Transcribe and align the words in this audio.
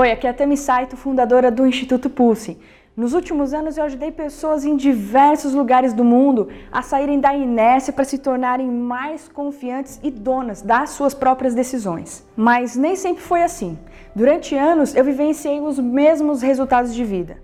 Oi, 0.00 0.10
aqui 0.10 0.26
é 0.26 0.30
a 0.30 0.32
Tami 0.32 0.56
Saito, 0.56 0.96
fundadora 0.96 1.50
do 1.50 1.66
Instituto 1.66 2.08
Pulse. 2.08 2.58
Nos 2.96 3.12
últimos 3.12 3.52
anos 3.52 3.76
eu 3.76 3.84
ajudei 3.84 4.10
pessoas 4.10 4.64
em 4.64 4.74
diversos 4.74 5.52
lugares 5.52 5.92
do 5.92 6.02
mundo 6.02 6.48
a 6.72 6.80
saírem 6.80 7.20
da 7.20 7.34
inércia 7.34 7.92
para 7.92 8.06
se 8.06 8.16
tornarem 8.16 8.66
mais 8.66 9.28
confiantes 9.28 10.00
e 10.02 10.10
donas 10.10 10.62
das 10.62 10.88
suas 10.92 11.12
próprias 11.12 11.54
decisões. 11.54 12.26
Mas 12.34 12.76
nem 12.76 12.96
sempre 12.96 13.22
foi 13.22 13.42
assim. 13.42 13.78
Durante 14.16 14.54
anos 14.54 14.94
eu 14.96 15.04
vivenciei 15.04 15.60
os 15.60 15.78
mesmos 15.78 16.40
resultados 16.40 16.94
de 16.94 17.04
vida. 17.04 17.36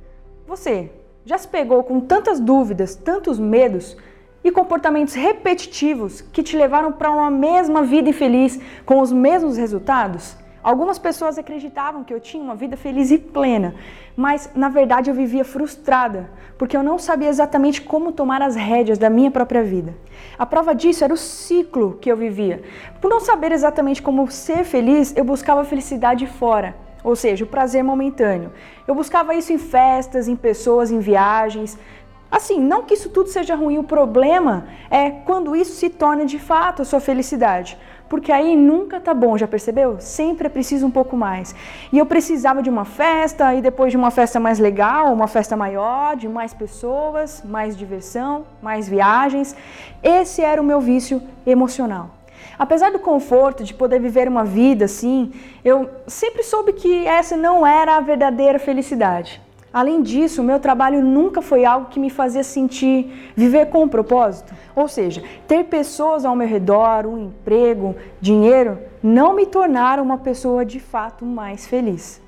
Você 0.49 0.91
já 1.27 1.37
se 1.37 1.49
pegou 1.49 1.85
com 1.85 2.01
tantas 2.01 2.41
dúvidas, 2.41 2.95
tantos 2.95 3.39
medos 3.39 3.99
e 4.43 4.51
comportamentos 4.51 5.13
repetitivos 5.13 6.23
que 6.23 6.43
te 6.43 6.57
levaram 6.57 6.91
para 6.91 7.11
uma 7.11 7.31
mesma 7.31 7.83
vida 7.83 8.09
infeliz 8.09 8.59
com 8.87 9.01
os 9.01 9.13
mesmos 9.13 9.59
resultados? 9.59 10.46
Algumas 10.67 10.99
pessoas 10.99 11.39
acreditavam 11.39 12.03
que 12.03 12.13
eu 12.13 12.19
tinha 12.19 12.43
uma 12.43 12.57
vida 12.57 12.77
feliz 12.77 13.13
e 13.13 13.19
plena, 13.19 13.73
mas 14.17 14.51
na 14.53 14.69
verdade 14.69 15.09
eu 15.09 15.15
vivia 15.15 15.45
frustrada, 15.45 16.29
porque 16.59 16.77
eu 16.77 16.83
não 16.83 16.99
sabia 16.99 17.29
exatamente 17.29 17.81
como 17.81 18.11
tomar 18.11 18.43
as 18.43 18.57
rédeas 18.57 18.99
da 18.99 19.09
minha 19.09 19.31
própria 19.31 19.63
vida. 19.63 19.95
A 20.37 20.45
prova 20.45 20.75
disso 20.75 21.05
era 21.05 21.15
o 21.15 21.17
ciclo 21.17 21.97
que 22.01 22.11
eu 22.11 22.17
vivia. 22.17 22.65
Por 23.01 23.09
não 23.09 23.21
saber 23.21 23.53
exatamente 23.53 24.03
como 24.03 24.29
ser 24.29 24.65
feliz, 24.65 25.17
eu 25.17 25.23
buscava 25.23 25.65
felicidade 25.65 26.27
fora, 26.27 26.75
ou 27.05 27.15
seja, 27.15 27.45
o 27.45 27.47
prazer 27.47 27.85
momentâneo. 27.85 28.53
Eu 28.89 28.95
buscava 28.97 29.37
isso 29.37 29.53
em 29.53 29.59
festas, 29.59 30.27
em 30.27 30.35
pessoas, 30.35 30.91
em 30.91 30.99
viagens, 30.99 31.79
Assim, 32.31 32.61
não 32.61 32.83
que 32.83 32.95
isso 32.95 33.09
tudo 33.09 33.29
seja 33.29 33.55
ruim, 33.55 33.79
o 33.79 33.85
problema 33.85 34.67
é 34.91 35.11
quando 35.11 35.55
isso 35.55 35.77
se 35.77 35.89
torna 35.89 36.27
de 36.27 36.39
fato 36.39 36.83
a 36.83 36.85
sua 36.85 36.99
felicidade. 36.99 37.79
Porque 38.09 38.31
aí 38.31 38.55
nunca 38.55 39.01
tá 39.01 39.13
bom, 39.13 39.37
já 39.37 39.49
percebeu? 39.49 39.97
Sempre 39.99 40.47
é 40.47 40.51
preciso 40.51 40.87
um 40.87 40.91
pouco 40.91 41.17
mais. 41.17 41.55
E 41.93 41.99
eu 41.99 42.07
precisava 42.07 42.63
de 42.63 42.71
uma 42.71 42.85
festa, 42.85 43.55
e 43.55 43.61
depois 43.61 43.91
de 43.91 43.97
uma 43.97 44.11
festa 44.11 44.39
mais 44.39 44.59
legal, 44.59 45.13
uma 45.13 45.27
festa 45.27 45.57
maior, 45.57 46.17
de 46.17 46.29
mais 46.29 46.55
pessoas, 46.55 47.43
mais 47.45 47.77
diversão, 47.77 48.45
mais 48.63 48.89
viagens. 48.89 49.57
Esse 50.03 50.43
era 50.43 50.63
o 50.63 50.65
meu 50.65 50.81
vício 50.81 51.21
emocional. 51.45 52.11
Apesar 52.59 52.91
do 52.91 52.99
conforto 52.99 53.65
de 53.65 53.75
poder 53.75 54.01
viver 54.01 54.29
uma 54.29 54.45
vida 54.45 54.85
assim, 54.85 55.33
eu 55.65 55.91
sempre 56.07 56.43
soube 56.43 56.73
que 56.73 57.07
essa 57.07 57.37
não 57.37 57.67
era 57.67 57.97
a 57.97 58.01
verdadeira 58.01 58.59
felicidade. 58.59 59.46
Além 59.77 60.01
disso, 60.01 60.41
o 60.41 60.45
meu 60.45 60.59
trabalho 60.59 61.03
nunca 61.03 61.43
foi 61.43 61.67
algo 61.67 61.91
que 61.91 62.01
me 62.01 62.09
fazia 62.09 62.43
sentir 62.43 63.31
viver 63.37 63.67
com 63.67 63.83
um 63.83 63.89
propósito. 63.89 64.55
Ou 64.75 64.89
seja, 64.89 65.23
ter 65.47 65.65
pessoas 65.65 66.25
ao 66.25 66.35
meu 66.35 66.49
redor, 66.49 67.05
um 67.05 67.27
emprego, 67.27 67.95
dinheiro, 68.19 68.79
não 69.03 69.35
me 69.35 69.45
tornaram 69.45 70.03
uma 70.03 70.17
pessoa 70.17 70.65
de 70.65 70.81
fato 70.81 71.27
mais 71.27 71.67
feliz. 71.67 72.23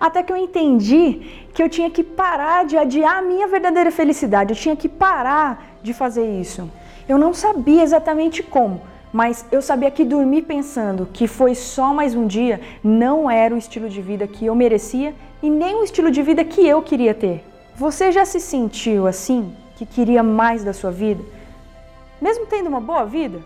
Até 0.00 0.22
que 0.22 0.32
eu 0.32 0.36
entendi 0.38 1.44
que 1.52 1.62
eu 1.62 1.68
tinha 1.68 1.90
que 1.90 2.02
parar 2.02 2.64
de 2.64 2.78
adiar 2.78 3.18
a 3.18 3.22
minha 3.22 3.46
verdadeira 3.48 3.90
felicidade, 3.90 4.54
eu 4.54 4.56
tinha 4.56 4.74
que 4.74 4.88
parar 4.88 5.76
de 5.82 5.92
fazer 5.92 6.24
isso. 6.40 6.70
Eu 7.06 7.18
não 7.18 7.34
sabia 7.34 7.82
exatamente 7.82 8.42
como, 8.42 8.80
mas 9.14 9.46
eu 9.52 9.62
sabia 9.62 9.92
que 9.92 10.04
dormir 10.04 10.42
pensando 10.42 11.08
que 11.12 11.28
foi 11.28 11.54
só 11.54 11.94
mais 11.94 12.16
um 12.16 12.26
dia 12.26 12.60
não 12.82 13.30
era 13.30 13.54
o 13.54 13.56
estilo 13.56 13.88
de 13.88 14.02
vida 14.02 14.26
que 14.26 14.44
eu 14.44 14.56
merecia 14.56 15.14
e 15.40 15.48
nem 15.48 15.76
o 15.76 15.84
estilo 15.84 16.10
de 16.10 16.20
vida 16.20 16.44
que 16.44 16.66
eu 16.66 16.82
queria 16.82 17.14
ter. 17.14 17.44
Você 17.76 18.10
já 18.10 18.24
se 18.24 18.40
sentiu 18.40 19.06
assim, 19.06 19.54
que 19.76 19.86
queria 19.86 20.20
mais 20.20 20.64
da 20.64 20.72
sua 20.72 20.90
vida? 20.90 21.22
Mesmo 22.20 22.46
tendo 22.46 22.66
uma 22.66 22.80
boa 22.80 23.04
vida? 23.04 23.38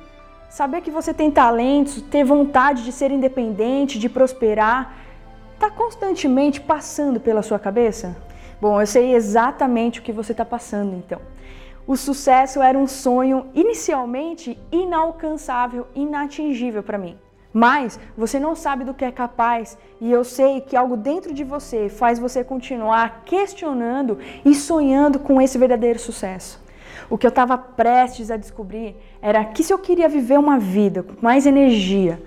Saber 0.49 0.81
que 0.81 0.91
você 0.91 1.13
tem 1.13 1.31
talentos, 1.31 2.01
ter 2.01 2.25
vontade 2.25 2.83
de 2.83 2.91
ser 2.91 3.11
independente, 3.11 3.99
de 3.99 4.09
prosperar, 4.09 4.97
está 5.53 5.71
constantemente 5.71 6.63
passando 6.63 7.21
pela 7.21 7.43
sua 7.43 7.59
cabeça? 7.59 8.17
Bom, 8.59 8.81
eu 8.81 8.87
sei 8.87 9.15
exatamente 9.15 10.01
o 10.01 10.03
que 10.03 10.13
você 10.13 10.33
está 10.33 10.47
passando 10.47 10.97
então. 10.97 11.21
O 11.89 11.97
sucesso 11.97 12.61
era 12.61 12.77
um 12.77 12.87
sonho 12.87 13.47
inicialmente 13.55 14.59
inalcançável, 14.71 15.87
inatingível 15.95 16.83
para 16.83 16.99
mim. 16.99 17.17
Mas 17.51 17.99
você 18.15 18.39
não 18.39 18.55
sabe 18.55 18.85
do 18.85 18.93
que 18.93 19.07
é 19.07 19.11
capaz 19.11 19.79
e 19.99 20.13
eu 20.13 20.23
sei 20.23 20.61
que 20.61 20.77
algo 20.77 20.99
dentro 20.99 21.33
de 21.33 21.43
você 21.43 21.89
faz 21.89 22.19
você 22.19 22.45
continuar 22.45 23.23
questionando 23.25 24.19
e 24.45 24.55
sonhando 24.55 25.19
com 25.19 25.41
esse 25.41 25.57
verdadeiro 25.57 25.99
sucesso. 25.99 26.63
O 27.09 27.17
que 27.17 27.27
eu 27.27 27.31
estava 27.31 27.57
prestes 27.57 28.31
a 28.31 28.37
descobrir 28.37 28.95
era 29.23 29.43
que 29.47 29.65
se 29.65 29.73
eu 29.73 29.79
queria 29.79 30.11
viver 30.11 30.39
uma 30.39 30.59
vida 30.59 31.03
com 31.03 31.15
mais 31.23 31.47
energia, 31.47 32.23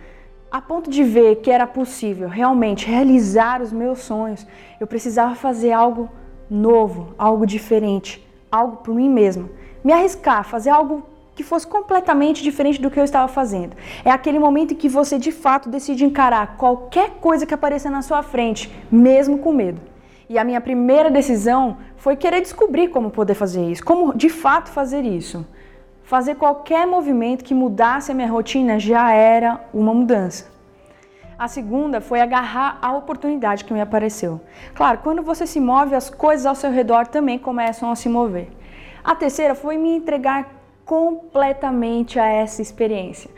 a 0.50 0.60
ponto 0.60 0.90
de 0.90 1.04
ver 1.04 1.36
que 1.36 1.52
era 1.52 1.68
possível 1.68 2.28
realmente 2.28 2.88
realizar 2.88 3.62
os 3.62 3.72
meus 3.72 4.00
sonhos, 4.00 4.44
eu 4.80 4.88
precisava 4.88 5.36
fazer 5.36 5.72
algo 5.72 6.10
novo, 6.50 7.14
algo 7.16 7.46
diferente, 7.46 8.28
algo 8.52 8.78
por 8.78 8.94
mim 8.94 9.10
mesma. 9.10 9.50
Me 9.84 9.94
arriscar, 9.94 10.44
fazer 10.44 10.70
algo 10.70 11.04
que 11.36 11.44
fosse 11.44 11.66
completamente 11.66 12.44
diferente 12.44 12.82
do 12.82 12.92
que 12.92 13.00
eu 13.00 13.04
estava 13.04 13.28
fazendo. 13.28 13.76
É 14.04 14.12
aquele 14.12 14.38
momento 14.38 14.74
em 14.74 14.78
que 14.78 14.90
você 14.90 15.18
de 15.18 15.32
fato 15.32 15.70
decide 15.70 16.04
encarar 16.06 16.58
qualquer 16.58 17.12
coisa 17.22 17.46
que 17.46 17.54
apareça 17.54 17.90
na 17.90 18.02
sua 18.02 18.22
frente, 18.22 18.72
mesmo 18.92 19.40
com 19.40 19.54
medo. 19.54 19.82
E 20.30 20.38
a 20.38 20.44
minha 20.44 20.62
primeira 20.62 21.10
decisão 21.10 21.78
foi 21.98 22.16
querer 22.16 22.42
descobrir 22.42 22.90
como 22.90 23.10
poder 23.10 23.34
fazer 23.34 23.70
isso, 23.70 23.84
como 23.84 24.14
de 24.14 24.30
fato 24.30 24.70
fazer 24.70 25.04
isso. 25.04 25.46
Fazer 26.04 26.36
qualquer 26.36 26.86
movimento 26.86 27.44
que 27.44 27.54
mudasse 27.54 28.12
a 28.12 28.16
minha 28.16 28.30
rotina 28.30 28.78
já 28.78 29.12
era 29.12 29.62
uma 29.74 29.94
mudança. 29.94 30.52
A 31.42 31.48
segunda 31.48 32.00
foi 32.00 32.22
agarrar 32.22 32.78
a 32.84 32.94
oportunidade 32.94 33.66
que 33.66 33.74
me 33.74 33.82
apareceu. 33.82 34.40
Claro, 34.76 35.00
quando 35.00 35.24
você 35.24 35.48
se 35.48 35.60
move, 35.60 35.96
as 35.96 36.08
coisas 36.08 36.46
ao 36.46 36.54
seu 36.54 36.70
redor 36.70 37.08
também 37.08 37.40
começam 37.40 37.90
a 37.90 37.96
se 37.96 38.08
mover. 38.08 38.48
A 39.04 39.16
terceira 39.16 39.56
foi 39.56 39.76
me 39.76 39.90
entregar 39.90 40.54
completamente 40.86 42.20
a 42.20 42.28
essa 42.28 42.62
experiência. 42.62 43.32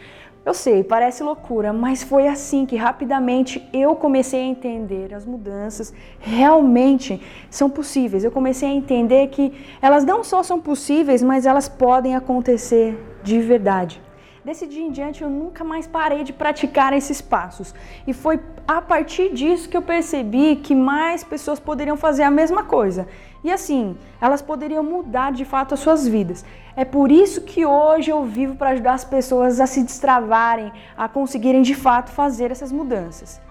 Eu 0.46 0.53
sei, 0.53 0.84
parece 0.84 1.24
loucura, 1.24 1.72
mas 1.72 2.03
foi 2.03 2.28
assim 2.28 2.66
que 2.66 2.75
rapidamente 2.75 3.66
eu 3.72 3.96
comecei 3.96 4.41
a 4.41 4.47
entender 4.47 5.14
as 5.14 5.25
mudanças 5.25 5.94
realmente 6.20 7.22
são 7.50 7.70
possíveis. 7.70 8.25
Eu 8.25 8.31
comecei 8.31 8.68
a 8.68 8.74
entender 8.74 9.28
que 9.28 9.53
elas 9.81 10.03
não 10.03 10.25
só 10.25 10.44
são 10.44 10.59
possíveis, 10.59 11.24
mas 11.24 11.46
elas 11.46 11.70
podem 11.70 12.18
acontecer 12.18 13.02
de 13.24 13.40
verdade. 13.40 14.02
Desse 14.44 14.68
dia 14.68 14.84
em 14.84 14.92
diante 14.92 15.24
eu 15.24 15.30
nunca 15.30 15.64
mais 15.64 15.88
parei 15.88 16.22
de 16.22 16.34
praticar 16.34 16.92
esses 16.92 17.22
passos. 17.22 17.74
E 18.06 18.14
foi 18.14 18.42
a 18.68 18.81
partir 18.81 19.34
disso 19.34 19.70
que 19.70 19.78
eu 19.78 19.81
percebi 19.81 20.58
que 20.58 20.76
mais 20.76 21.24
pessoas 21.24 21.62
poderiam 21.62 21.96
fazer 21.96 22.24
a 22.24 22.31
mesma 22.31 22.64
coisa. 22.66 23.08
E 23.42 23.50
assim, 23.50 23.96
elas 24.20 24.42
poderiam 24.42 24.84
mudar 24.84 25.32
de 25.32 25.46
fato 25.46 25.74
as 25.74 25.80
suas 25.80 26.06
vidas. 26.06 26.44
É 26.76 26.84
por 26.84 27.09
isso 27.09 27.42
que 27.42 27.66
hoje 27.66 28.09
eu 28.09 28.26
vivo 28.26 28.56
para 28.56 28.72
ajudar 28.72 28.94
as 28.94 29.06
pessoas 29.06 29.62
a 29.62 29.66
se 29.66 29.82
destravarem, 29.82 30.74
a 30.98 31.08
conseguirem 31.08 31.62
de 31.62 31.74
fato 31.74 32.12
fazer 32.12 32.52
essas 32.52 32.72
mudanças. 32.72 33.42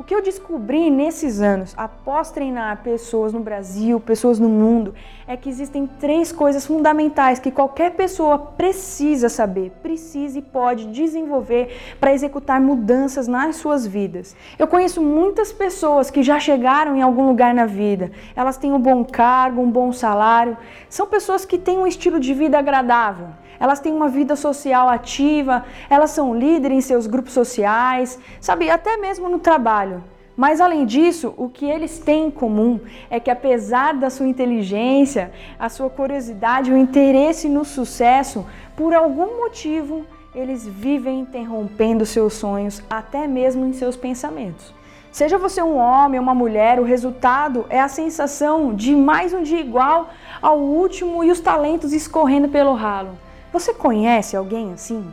O 0.00 0.02
que 0.02 0.14
eu 0.14 0.22
descobri 0.22 0.88
nesses 0.88 1.42
anos, 1.42 1.74
após 1.76 2.30
treinar 2.30 2.82
pessoas 2.82 3.34
no 3.34 3.40
Brasil, 3.40 4.00
pessoas 4.00 4.38
no 4.38 4.48
mundo, 4.48 4.94
é 5.28 5.36
que 5.36 5.46
existem 5.46 5.86
três 5.86 6.32
coisas 6.32 6.64
fundamentais 6.64 7.38
que 7.38 7.50
qualquer 7.50 7.90
pessoa 7.90 8.38
precisa 8.38 9.28
saber, 9.28 9.70
precisa 9.82 10.38
e 10.38 10.42
pode 10.42 10.86
desenvolver 10.86 11.96
para 12.00 12.14
executar 12.14 12.58
mudanças 12.62 13.28
nas 13.28 13.56
suas 13.56 13.86
vidas. 13.86 14.34
Eu 14.58 14.66
conheço 14.66 15.02
muitas 15.02 15.52
pessoas 15.52 16.10
que 16.10 16.22
já 16.22 16.40
chegaram 16.40 16.96
em 16.96 17.02
algum 17.02 17.26
lugar 17.26 17.52
na 17.52 17.66
vida, 17.66 18.10
elas 18.34 18.56
têm 18.56 18.72
um 18.72 18.80
bom 18.80 19.04
cargo, 19.04 19.60
um 19.60 19.70
bom 19.70 19.92
salário, 19.92 20.56
são 20.88 21.06
pessoas 21.06 21.44
que 21.44 21.58
têm 21.58 21.76
um 21.76 21.86
estilo 21.86 22.18
de 22.18 22.32
vida 22.32 22.58
agradável 22.58 23.28
elas 23.60 23.78
têm 23.78 23.92
uma 23.92 24.08
vida 24.08 24.34
social 24.34 24.88
ativa, 24.88 25.66
elas 25.90 26.10
são 26.10 26.34
líderes 26.34 26.78
em 26.78 26.80
seus 26.80 27.06
grupos 27.06 27.34
sociais, 27.34 28.18
sabe, 28.40 28.70
até 28.70 28.96
mesmo 28.96 29.28
no 29.28 29.38
trabalho. 29.38 30.02
Mas 30.34 30.58
além 30.58 30.86
disso, 30.86 31.34
o 31.36 31.50
que 31.50 31.66
eles 31.66 31.98
têm 31.98 32.28
em 32.28 32.30
comum 32.30 32.80
é 33.10 33.20
que 33.20 33.30
apesar 33.30 33.92
da 33.92 34.08
sua 34.08 34.26
inteligência, 34.26 35.30
a 35.58 35.68
sua 35.68 35.90
curiosidade, 35.90 36.72
o 36.72 36.76
interesse 36.78 37.46
no 37.46 37.62
sucesso, 37.62 38.46
por 38.74 38.94
algum 38.94 39.42
motivo, 39.42 40.06
eles 40.34 40.66
vivem 40.66 41.20
interrompendo 41.20 42.06
seus 42.06 42.32
sonhos, 42.32 42.82
até 42.88 43.26
mesmo 43.26 43.66
em 43.66 43.74
seus 43.74 43.96
pensamentos. 43.96 44.72
Seja 45.12 45.36
você 45.36 45.60
um 45.60 45.76
homem 45.76 46.18
ou 46.18 46.22
uma 46.22 46.34
mulher, 46.34 46.80
o 46.80 46.84
resultado 46.84 47.66
é 47.68 47.78
a 47.78 47.88
sensação 47.88 48.72
de 48.74 48.96
mais 48.96 49.34
um 49.34 49.42
dia 49.42 49.60
igual 49.60 50.08
ao 50.40 50.58
último 50.58 51.22
e 51.22 51.30
os 51.30 51.40
talentos 51.40 51.92
escorrendo 51.92 52.48
pelo 52.48 52.72
ralo. 52.72 53.18
Você 53.52 53.74
conhece 53.74 54.36
alguém 54.36 54.72
assim? 54.72 55.04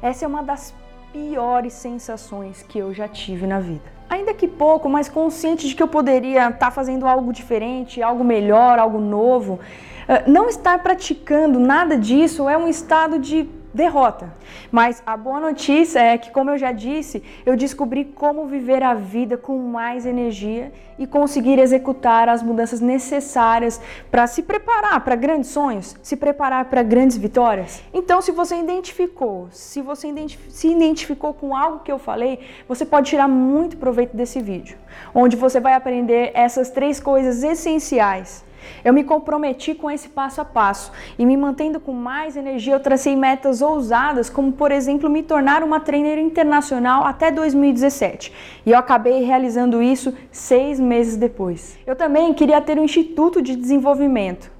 Essa 0.00 0.24
é 0.24 0.28
uma 0.28 0.42
das 0.42 0.74
piores 1.12 1.74
sensações 1.74 2.62
que 2.62 2.78
eu 2.78 2.94
já 2.94 3.06
tive 3.06 3.46
na 3.46 3.60
vida. 3.60 3.84
Ainda 4.08 4.32
que 4.32 4.48
pouco, 4.48 4.88
mas 4.88 5.08
consciente 5.08 5.68
de 5.68 5.74
que 5.74 5.82
eu 5.82 5.88
poderia 5.88 6.48
estar 6.48 6.70
fazendo 6.70 7.06
algo 7.06 7.32
diferente, 7.32 8.02
algo 8.02 8.24
melhor, 8.24 8.78
algo 8.78 8.98
novo. 8.98 9.60
Eh, 10.08 10.24
não 10.26 10.48
estar 10.48 10.82
praticando 10.82 11.58
nada 11.58 11.96
disso 11.96 12.48
é 12.48 12.56
um 12.56 12.68
estado 12.68 13.18
de 13.18 13.48
derrota. 13.72 14.32
Mas 14.70 15.02
a 15.06 15.16
boa 15.16 15.40
notícia 15.40 15.98
é 15.98 16.18
que, 16.18 16.30
como 16.30 16.50
eu 16.50 16.58
já 16.58 16.72
disse, 16.72 17.22
eu 17.44 17.56
descobri 17.56 18.04
como 18.04 18.46
viver 18.46 18.82
a 18.82 18.94
vida 18.94 19.36
com 19.36 19.58
mais 19.58 20.06
energia 20.06 20.72
e 20.98 21.06
conseguir 21.06 21.58
executar 21.58 22.28
as 22.28 22.42
mudanças 22.42 22.80
necessárias 22.80 23.80
para 24.10 24.26
se 24.26 24.42
preparar 24.42 25.00
para 25.02 25.16
grandes 25.16 25.50
sonhos, 25.50 25.96
se 26.02 26.16
preparar 26.16 26.66
para 26.66 26.82
grandes 26.82 27.16
vitórias. 27.16 27.82
Então, 27.92 28.20
se 28.20 28.30
você 28.30 28.56
identificou, 28.56 29.48
se 29.50 29.80
você 29.80 30.08
identif 30.08 30.42
se 30.50 30.68
identificou 30.68 31.32
com 31.34 31.56
algo 31.56 31.80
que 31.80 31.90
eu 31.90 31.98
falei, 31.98 32.40
você 32.68 32.84
pode 32.84 33.08
tirar 33.08 33.28
muito 33.28 33.76
proveito 33.76 34.16
desse 34.16 34.40
vídeo, 34.40 34.76
onde 35.14 35.36
você 35.36 35.60
vai 35.60 35.74
aprender 35.74 36.30
essas 36.34 36.70
três 36.70 37.00
coisas 37.00 37.42
essenciais 37.42 38.44
eu 38.84 38.92
me 38.92 39.04
comprometi 39.04 39.74
com 39.74 39.90
esse 39.90 40.08
passo 40.08 40.40
a 40.40 40.44
passo 40.44 40.92
e 41.18 41.24
me 41.24 41.36
mantendo 41.36 41.80
com 41.80 41.92
mais 41.92 42.36
energia, 42.36 42.74
eu 42.74 42.80
tracei 42.80 43.16
metas 43.16 43.62
ousadas, 43.62 44.28
como 44.28 44.52
por 44.52 44.72
exemplo 44.72 45.10
me 45.10 45.22
tornar 45.22 45.62
uma 45.62 45.80
trainer 45.80 46.18
internacional 46.18 47.04
até 47.04 47.30
2017. 47.30 48.32
E 48.66 48.70
eu 48.70 48.78
acabei 48.78 49.22
realizando 49.22 49.82
isso 49.82 50.14
seis 50.30 50.78
meses 50.78 51.16
depois. 51.16 51.78
Eu 51.86 51.96
também 51.96 52.32
queria 52.34 52.60
ter 52.60 52.78
um 52.78 52.84
instituto 52.84 53.40
de 53.42 53.56
desenvolvimento. 53.56 54.50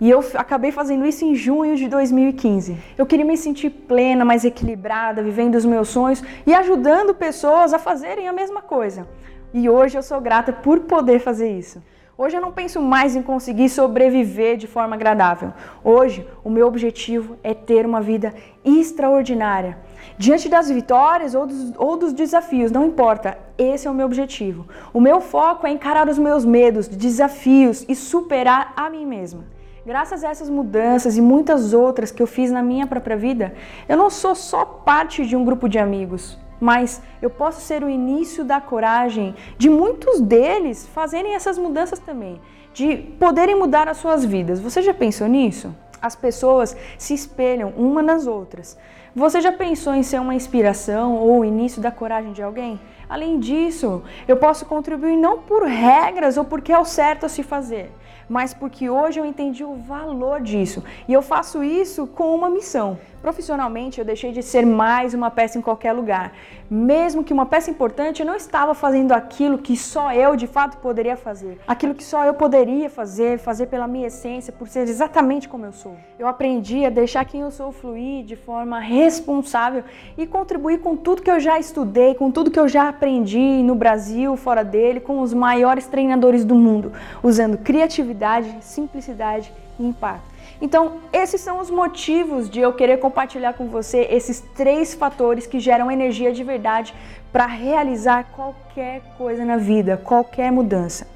E 0.00 0.08
eu 0.08 0.24
acabei 0.34 0.70
fazendo 0.70 1.04
isso 1.04 1.24
em 1.24 1.34
junho 1.34 1.74
de 1.74 1.88
2015. 1.88 2.76
Eu 2.96 3.04
queria 3.04 3.24
me 3.24 3.36
sentir 3.36 3.68
plena, 3.70 4.24
mais 4.24 4.44
equilibrada, 4.44 5.22
vivendo 5.22 5.56
os 5.56 5.64
meus 5.64 5.88
sonhos 5.88 6.22
e 6.46 6.54
ajudando 6.54 7.14
pessoas 7.14 7.74
a 7.74 7.80
fazerem 7.80 8.28
a 8.28 8.32
mesma 8.32 8.62
coisa. 8.62 9.08
E 9.52 9.68
hoje 9.68 9.98
eu 9.98 10.02
sou 10.02 10.20
grata 10.20 10.52
por 10.52 10.80
poder 10.80 11.18
fazer 11.18 11.50
isso. 11.50 11.82
Hoje 12.20 12.36
eu 12.36 12.40
não 12.40 12.50
penso 12.50 12.82
mais 12.82 13.14
em 13.14 13.22
conseguir 13.22 13.68
sobreviver 13.68 14.56
de 14.56 14.66
forma 14.66 14.96
agradável. 14.96 15.52
Hoje 15.84 16.26
o 16.42 16.50
meu 16.50 16.66
objetivo 16.66 17.36
é 17.44 17.54
ter 17.54 17.86
uma 17.86 18.00
vida 18.00 18.34
extraordinária. 18.64 19.78
Diante 20.18 20.48
das 20.48 20.68
vitórias 20.68 21.36
ou 21.36 21.46
dos, 21.46 21.72
ou 21.76 21.96
dos 21.96 22.12
desafios, 22.12 22.72
não 22.72 22.84
importa, 22.84 23.38
esse 23.56 23.86
é 23.86 23.90
o 23.90 23.94
meu 23.94 24.04
objetivo. 24.04 24.66
O 24.92 25.00
meu 25.00 25.20
foco 25.20 25.64
é 25.64 25.70
encarar 25.70 26.08
os 26.08 26.18
meus 26.18 26.44
medos, 26.44 26.88
desafios 26.88 27.84
e 27.88 27.94
superar 27.94 28.72
a 28.74 28.90
mim 28.90 29.06
mesma. 29.06 29.44
Graças 29.86 30.24
a 30.24 30.30
essas 30.30 30.50
mudanças 30.50 31.16
e 31.16 31.20
muitas 31.22 31.72
outras 31.72 32.10
que 32.10 32.20
eu 32.20 32.26
fiz 32.26 32.50
na 32.50 32.64
minha 32.64 32.88
própria 32.88 33.16
vida, 33.16 33.54
eu 33.88 33.96
não 33.96 34.10
sou 34.10 34.34
só 34.34 34.64
parte 34.64 35.24
de 35.24 35.36
um 35.36 35.44
grupo 35.44 35.68
de 35.68 35.78
amigos 35.78 36.36
mas 36.60 37.02
eu 37.22 37.30
posso 37.30 37.60
ser 37.60 37.82
o 37.82 37.90
início 37.90 38.44
da 38.44 38.60
coragem 38.60 39.34
de 39.56 39.68
muitos 39.68 40.20
deles 40.20 40.86
fazerem 40.86 41.34
essas 41.34 41.58
mudanças 41.58 41.98
também, 41.98 42.40
de 42.72 42.96
poderem 42.96 43.54
mudar 43.54 43.88
as 43.88 43.96
suas 43.96 44.24
vidas. 44.24 44.60
Você 44.60 44.82
já 44.82 44.94
pensou 44.94 45.26
nisso? 45.26 45.74
As 46.00 46.14
pessoas 46.14 46.76
se 46.96 47.14
espelham 47.14 47.70
uma 47.76 48.02
nas 48.02 48.26
outras. 48.26 48.78
Você 49.14 49.40
já 49.40 49.50
pensou 49.50 49.94
em 49.94 50.02
ser 50.02 50.20
uma 50.20 50.34
inspiração 50.34 51.16
ou 51.16 51.40
o 51.40 51.44
início 51.44 51.82
da 51.82 51.90
coragem 51.90 52.32
de 52.32 52.42
alguém? 52.42 52.78
Além 53.08 53.40
disso, 53.40 54.02
eu 54.28 54.36
posso 54.36 54.66
contribuir 54.66 55.16
não 55.16 55.38
por 55.38 55.64
regras 55.64 56.36
ou 56.36 56.44
porque 56.44 56.72
é 56.72 56.78
o 56.78 56.84
certo 56.84 57.24
a 57.24 57.28
se 57.28 57.42
fazer, 57.42 57.90
mas 58.28 58.52
porque 58.52 58.90
hoje 58.90 59.18
eu 59.18 59.24
entendi 59.24 59.64
o 59.64 59.74
valor 59.74 60.40
disso 60.42 60.84
e 61.08 61.12
eu 61.12 61.22
faço 61.22 61.64
isso 61.64 62.06
com 62.06 62.34
uma 62.34 62.50
missão. 62.50 62.98
Profissionalmente, 63.20 63.98
eu 63.98 64.04
deixei 64.04 64.30
de 64.30 64.44
ser 64.44 64.64
mais 64.64 65.12
uma 65.12 65.28
peça 65.28 65.58
em 65.58 65.62
qualquer 65.62 65.92
lugar. 65.92 66.32
Mesmo 66.70 67.24
que 67.24 67.32
uma 67.32 67.46
peça 67.46 67.68
importante, 67.68 68.20
eu 68.20 68.26
não 68.26 68.36
estava 68.36 68.74
fazendo 68.74 69.12
aquilo 69.12 69.58
que 69.58 69.76
só 69.76 70.12
eu 70.12 70.36
de 70.36 70.46
fato 70.46 70.76
poderia 70.76 71.16
fazer. 71.16 71.58
Aquilo 71.66 71.94
que 71.94 72.04
só 72.04 72.24
eu 72.24 72.34
poderia 72.34 72.88
fazer, 72.88 73.38
fazer 73.38 73.66
pela 73.66 73.88
minha 73.88 74.06
essência, 74.06 74.52
por 74.52 74.68
ser 74.68 74.82
exatamente 74.82 75.48
como 75.48 75.66
eu 75.66 75.72
sou. 75.72 75.96
Eu 76.16 76.28
aprendi 76.28 76.84
a 76.84 76.90
deixar 76.90 77.24
quem 77.24 77.40
eu 77.40 77.50
sou 77.50 77.72
fluir 77.72 78.24
de 78.24 78.36
forma 78.36 78.78
responsável 78.78 79.82
e 80.16 80.24
contribuir 80.24 80.78
com 80.78 80.96
tudo 80.96 81.22
que 81.22 81.30
eu 81.30 81.40
já 81.40 81.58
estudei, 81.58 82.14
com 82.14 82.30
tudo 82.30 82.52
que 82.52 82.60
eu 82.60 82.68
já 82.68 82.88
aprendi 82.88 83.62
no 83.64 83.74
Brasil, 83.74 84.36
fora 84.36 84.62
dele, 84.62 85.00
com 85.00 85.20
os 85.20 85.34
maiores 85.34 85.86
treinadores 85.86 86.44
do 86.44 86.54
mundo, 86.54 86.92
usando 87.20 87.58
criatividade, 87.58 88.58
simplicidade 88.60 89.52
e 89.76 89.86
impacto. 89.86 90.37
Então, 90.60 90.98
esses 91.12 91.40
são 91.40 91.60
os 91.60 91.70
motivos 91.70 92.50
de 92.50 92.60
eu 92.60 92.72
querer 92.72 92.98
compartilhar 92.98 93.52
com 93.52 93.68
você 93.68 94.08
esses 94.10 94.40
três 94.56 94.92
fatores 94.92 95.46
que 95.46 95.60
geram 95.60 95.90
energia 95.90 96.32
de 96.32 96.42
verdade 96.42 96.92
para 97.32 97.46
realizar 97.46 98.24
qualquer 98.32 99.02
coisa 99.16 99.44
na 99.44 99.56
vida, 99.56 99.96
qualquer 99.96 100.50
mudança. 100.50 101.06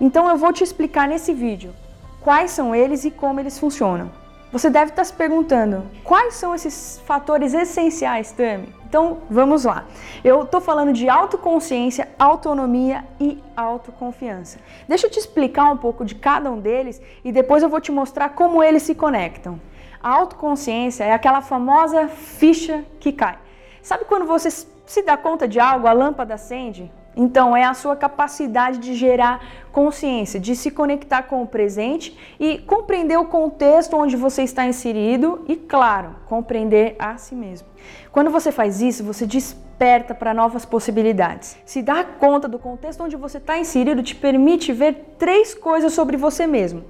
Então, 0.00 0.28
eu 0.28 0.36
vou 0.36 0.52
te 0.52 0.62
explicar 0.62 1.08
nesse 1.08 1.32
vídeo 1.32 1.72
quais 2.20 2.50
são 2.50 2.74
eles 2.74 3.04
e 3.04 3.10
como 3.10 3.40
eles 3.40 3.58
funcionam. 3.58 4.21
Você 4.52 4.68
deve 4.68 4.90
estar 4.90 5.02
se 5.02 5.14
perguntando: 5.14 5.88
quais 6.04 6.34
são 6.34 6.54
esses 6.54 7.00
fatores 7.06 7.54
essenciais, 7.54 8.32
Tami? 8.32 8.68
Então 8.86 9.22
vamos 9.30 9.64
lá. 9.64 9.86
Eu 10.22 10.42
estou 10.42 10.60
falando 10.60 10.92
de 10.92 11.08
autoconsciência, 11.08 12.10
autonomia 12.18 13.02
e 13.18 13.42
autoconfiança. 13.56 14.58
Deixa 14.86 15.06
eu 15.06 15.10
te 15.10 15.18
explicar 15.18 15.72
um 15.72 15.78
pouco 15.78 16.04
de 16.04 16.14
cada 16.14 16.50
um 16.50 16.60
deles 16.60 17.00
e 17.24 17.32
depois 17.32 17.62
eu 17.62 17.70
vou 17.70 17.80
te 17.80 17.90
mostrar 17.90 18.28
como 18.30 18.62
eles 18.62 18.82
se 18.82 18.94
conectam. 18.94 19.58
A 20.02 20.10
autoconsciência 20.10 21.04
é 21.04 21.12
aquela 21.14 21.40
famosa 21.40 22.06
ficha 22.08 22.84
que 23.00 23.10
cai. 23.10 23.38
Sabe 23.82 24.04
quando 24.04 24.26
você 24.26 24.50
se 24.50 25.02
dá 25.02 25.16
conta 25.16 25.48
de 25.48 25.58
algo, 25.58 25.86
a 25.86 25.92
lâmpada 25.92 26.34
acende? 26.34 26.92
Então, 27.16 27.56
é 27.56 27.64
a 27.64 27.74
sua 27.74 27.94
capacidade 27.94 28.78
de 28.78 28.94
gerar 28.94 29.44
consciência, 29.70 30.40
de 30.40 30.56
se 30.56 30.70
conectar 30.70 31.24
com 31.24 31.42
o 31.42 31.46
presente 31.46 32.16
e 32.38 32.58
compreender 32.58 33.16
o 33.18 33.26
contexto 33.26 33.96
onde 33.96 34.16
você 34.16 34.42
está 34.42 34.64
inserido 34.66 35.44
e, 35.46 35.56
claro, 35.56 36.16
compreender 36.26 36.96
a 36.98 37.16
si 37.16 37.34
mesmo. 37.34 37.68
Quando 38.10 38.30
você 38.30 38.50
faz 38.50 38.80
isso, 38.80 39.04
você 39.04 39.26
desperta 39.26 40.14
para 40.14 40.32
novas 40.32 40.64
possibilidades. 40.64 41.58
Se 41.64 41.82
dar 41.82 42.18
conta 42.18 42.48
do 42.48 42.58
contexto 42.58 43.02
onde 43.02 43.16
você 43.16 43.38
está 43.38 43.58
inserido 43.58 44.02
te 44.02 44.14
permite 44.14 44.72
ver 44.72 45.14
três 45.18 45.54
coisas 45.54 45.92
sobre 45.92 46.16
você 46.16 46.46
mesmo: 46.46 46.84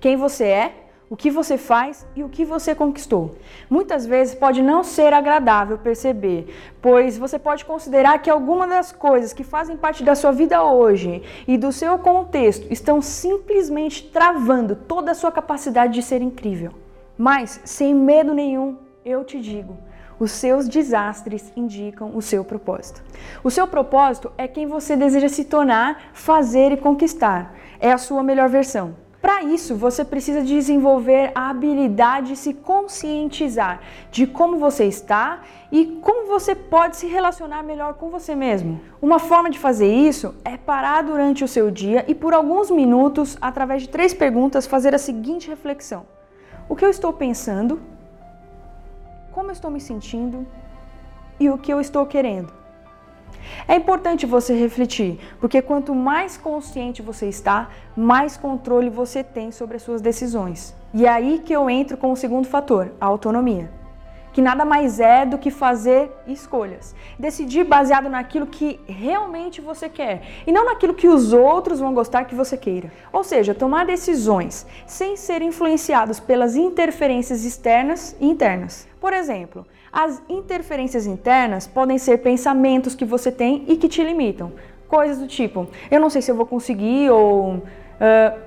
quem 0.00 0.16
você 0.16 0.44
é, 0.44 0.72
o 1.08 1.16
que 1.16 1.30
você 1.30 1.56
faz 1.56 2.06
e 2.16 2.24
o 2.24 2.28
que 2.28 2.44
você 2.44 2.74
conquistou. 2.74 3.36
Muitas 3.70 4.04
vezes 4.04 4.34
pode 4.34 4.60
não 4.60 4.82
ser 4.82 5.12
agradável 5.12 5.78
perceber, 5.78 6.52
pois 6.82 7.16
você 7.16 7.38
pode 7.38 7.64
considerar 7.64 8.18
que 8.18 8.30
algumas 8.30 8.68
das 8.68 8.92
coisas 8.92 9.32
que 9.32 9.44
fazem 9.44 9.76
parte 9.76 10.02
da 10.02 10.14
sua 10.14 10.32
vida 10.32 10.62
hoje 10.64 11.22
e 11.46 11.56
do 11.56 11.70
seu 11.70 11.98
contexto 11.98 12.66
estão 12.70 13.00
simplesmente 13.00 14.04
travando 14.04 14.74
toda 14.74 15.12
a 15.12 15.14
sua 15.14 15.30
capacidade 15.30 15.94
de 15.94 16.02
ser 16.02 16.22
incrível. 16.22 16.72
Mas, 17.16 17.60
sem 17.64 17.94
medo 17.94 18.34
nenhum, 18.34 18.76
eu 19.04 19.24
te 19.24 19.40
digo, 19.40 19.76
os 20.18 20.32
seus 20.32 20.68
desastres 20.68 21.52
indicam 21.56 22.12
o 22.14 22.20
seu 22.20 22.44
propósito. 22.44 23.02
O 23.44 23.50
seu 23.50 23.66
propósito 23.66 24.32
é 24.36 24.48
quem 24.48 24.66
você 24.66 24.96
deseja 24.96 25.28
se 25.28 25.44
tornar, 25.44 26.10
fazer 26.12 26.72
e 26.72 26.76
conquistar. 26.76 27.54
É 27.78 27.92
a 27.92 27.98
sua 27.98 28.22
melhor 28.22 28.48
versão. 28.48 29.05
Para 29.20 29.42
isso, 29.42 29.74
você 29.74 30.04
precisa 30.04 30.42
desenvolver 30.42 31.32
a 31.34 31.50
habilidade 31.50 32.28
de 32.28 32.36
se 32.36 32.52
conscientizar 32.52 33.80
de 34.10 34.26
como 34.26 34.58
você 34.58 34.84
está 34.84 35.40
e 35.72 35.98
como 36.02 36.28
você 36.28 36.54
pode 36.54 36.96
se 36.96 37.06
relacionar 37.06 37.62
melhor 37.62 37.94
com 37.94 38.10
você 38.10 38.34
mesmo. 38.34 38.80
Uma 39.00 39.18
forma 39.18 39.50
de 39.50 39.58
fazer 39.58 39.92
isso 39.92 40.34
é 40.44 40.56
parar 40.56 41.02
durante 41.02 41.42
o 41.42 41.48
seu 41.48 41.70
dia 41.70 42.04
e 42.06 42.14
por 42.14 42.34
alguns 42.34 42.70
minutos, 42.70 43.36
através 43.40 43.82
de 43.82 43.88
três 43.88 44.12
perguntas, 44.12 44.66
fazer 44.66 44.94
a 44.94 44.98
seguinte 44.98 45.48
reflexão: 45.48 46.06
O 46.68 46.76
que 46.76 46.84
eu 46.84 46.90
estou 46.90 47.12
pensando? 47.12 47.80
Como 49.32 49.48
eu 49.48 49.52
estou 49.52 49.70
me 49.70 49.80
sentindo? 49.80 50.46
E 51.38 51.50
o 51.50 51.58
que 51.58 51.72
eu 51.72 51.80
estou 51.80 52.06
querendo? 52.06 52.65
É 53.68 53.74
importante 53.74 54.26
você 54.26 54.54
refletir, 54.54 55.18
porque 55.40 55.62
quanto 55.62 55.94
mais 55.94 56.36
consciente 56.36 57.02
você 57.02 57.28
está, 57.28 57.68
mais 57.96 58.36
controle 58.36 58.90
você 58.90 59.24
tem 59.24 59.50
sobre 59.50 59.76
as 59.76 59.82
suas 59.82 60.00
decisões. 60.00 60.74
E 60.94 61.04
é 61.04 61.08
aí 61.08 61.40
que 61.44 61.52
eu 61.52 61.68
entro 61.68 61.96
com 61.96 62.12
o 62.12 62.16
segundo 62.16 62.46
fator, 62.46 62.92
a 63.00 63.06
autonomia. 63.06 63.70
Que 64.32 64.42
nada 64.42 64.66
mais 64.66 65.00
é 65.00 65.24
do 65.24 65.38
que 65.38 65.50
fazer 65.50 66.10
escolhas. 66.26 66.94
Decidir 67.18 67.64
baseado 67.64 68.10
naquilo 68.10 68.46
que 68.46 68.78
realmente 68.86 69.62
você 69.62 69.88
quer 69.88 70.22
e 70.46 70.52
não 70.52 70.66
naquilo 70.66 70.92
que 70.92 71.08
os 71.08 71.32
outros 71.32 71.80
vão 71.80 71.94
gostar 71.94 72.26
que 72.26 72.34
você 72.34 72.54
queira. 72.54 72.92
Ou 73.10 73.24
seja, 73.24 73.54
tomar 73.54 73.86
decisões 73.86 74.66
sem 74.86 75.16
ser 75.16 75.40
influenciados 75.40 76.20
pelas 76.20 76.54
interferências 76.54 77.46
externas 77.46 78.14
e 78.20 78.26
internas. 78.26 78.86
Por 79.00 79.14
exemplo, 79.14 79.66
as 79.96 80.20
interferências 80.28 81.06
internas 81.06 81.66
podem 81.66 81.96
ser 81.96 82.18
pensamentos 82.18 82.94
que 82.94 83.02
você 83.02 83.32
tem 83.32 83.64
e 83.66 83.78
que 83.78 83.88
te 83.88 84.04
limitam. 84.04 84.52
Coisas 84.86 85.16
do 85.16 85.26
tipo: 85.26 85.66
eu 85.90 85.98
não 85.98 86.10
sei 86.10 86.20
se 86.20 86.30
eu 86.30 86.34
vou 86.34 86.44
conseguir, 86.44 87.08
ou 87.08 87.54
uh, 87.54 87.62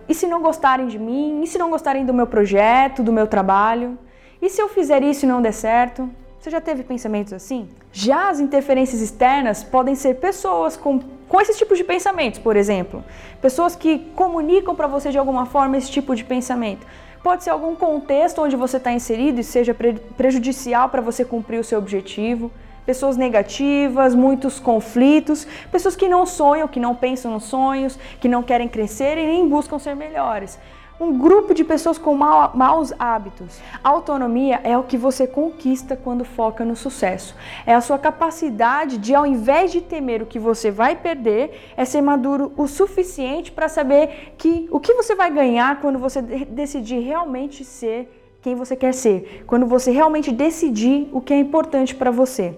e 0.08 0.14
se 0.14 0.28
não 0.28 0.44
gostarem 0.44 0.86
de 0.86 1.00
mim, 1.00 1.42
e 1.42 1.48
se 1.48 1.58
não 1.58 1.72
gostarem 1.72 2.06
do 2.06 2.14
meu 2.14 2.28
projeto, 2.28 3.02
do 3.02 3.12
meu 3.12 3.26
trabalho, 3.26 3.98
e 4.40 4.48
se 4.48 4.62
eu 4.62 4.70
fizer 4.70 5.02
isso 5.02 5.26
e 5.26 5.28
não 5.28 5.42
der 5.42 5.54
certo? 5.54 6.08
Você 6.40 6.52
já 6.52 6.62
teve 6.62 6.84
pensamentos 6.84 7.34
assim? 7.34 7.68
Já 7.92 8.30
as 8.30 8.40
interferências 8.40 9.02
externas 9.02 9.64
podem 9.64 9.96
ser 9.96 10.18
pessoas 10.18 10.78
com, 10.78 11.00
com 11.28 11.42
esses 11.42 11.58
tipos 11.58 11.80
de 11.80 11.84
pensamentos, 11.84 12.40
por 12.40 12.56
exemplo. 12.56 13.04
Pessoas 13.42 13.76
que 13.76 13.98
comunicam 14.16 14.76
para 14.76 14.86
você 14.86 15.10
de 15.10 15.18
alguma 15.18 15.48
forma 15.48 15.78
esse 15.78 15.90
tipo 15.90 16.16
de 16.16 16.24
pensamento. 16.24 16.86
Pode 17.24 17.44
ser 17.44 17.50
algum 17.50 17.76
contexto 17.76 18.42
onde 18.42 18.56
você 18.56 18.78
está 18.78 18.92
inserido 18.92 19.40
e 19.40 19.44
seja 19.44 19.76
prejudicial 20.16 20.90
para 20.90 21.02
você 21.02 21.26
cumprir 21.26 21.60
o 21.60 21.64
seu 21.64 21.78
objetivo. 21.78 22.52
Pessoas 22.86 23.18
negativas, 23.18 24.16
muitos 24.16 24.60
conflitos, 24.60 25.46
pessoas 25.72 25.96
que 25.96 26.08
não 26.08 26.26
sonham, 26.26 26.68
que 26.68 26.80
não 26.80 26.96
pensam 26.96 27.32
nos 27.32 27.44
sonhos, 27.44 28.00
que 28.20 28.28
não 28.28 28.42
querem 28.42 28.68
crescer 28.68 29.18
e 29.18 29.28
nem 29.28 29.48
buscam 29.48 29.78
ser 29.78 29.96
melhores 29.96 30.58
um 31.00 31.18
grupo 31.18 31.54
de 31.54 31.64
pessoas 31.64 31.98
com 31.98 32.14
ma 32.14 32.52
maus 32.54 32.94
hábitos. 33.00 33.60
Autonomia 33.84 34.60
é 34.64 34.78
o 34.78 34.84
que 34.84 34.98
você 34.98 35.26
conquista 35.26 35.96
quando 35.96 36.26
foca 36.26 36.66
no 36.66 36.76
sucesso. 36.76 37.36
É 37.66 37.74
a 37.74 37.82
sua 37.82 37.98
capacidade 37.98 38.98
de, 38.98 39.16
ao 39.16 39.26
invés 39.26 39.72
de 39.72 39.80
temer 39.80 40.22
o 40.22 40.26
que 40.26 40.38
você 40.38 40.70
vai 40.70 40.96
perder, 40.96 41.72
é 41.78 41.86
ser 41.86 42.02
maduro 42.02 42.52
o 42.58 42.68
suficiente 42.68 43.52
para 43.52 43.70
saber 43.70 44.34
que 44.38 44.68
o 44.72 44.80
que 44.80 44.94
você 44.94 45.16
vai 45.16 45.32
ganhar 45.32 45.80
quando 45.80 45.98
você 45.98 46.22
decidir 46.22 47.00
realmente 47.00 47.64
ser 47.64 48.16
quem 48.42 48.56
você 48.56 48.76
quer 48.76 48.94
ser, 48.94 49.44
quando 49.46 49.66
você 49.66 49.92
realmente 49.92 50.32
decidir 50.32 51.10
o 51.12 51.20
que 51.20 51.34
é 51.34 51.40
importante 51.40 51.94
para 51.94 52.12
você. 52.12 52.58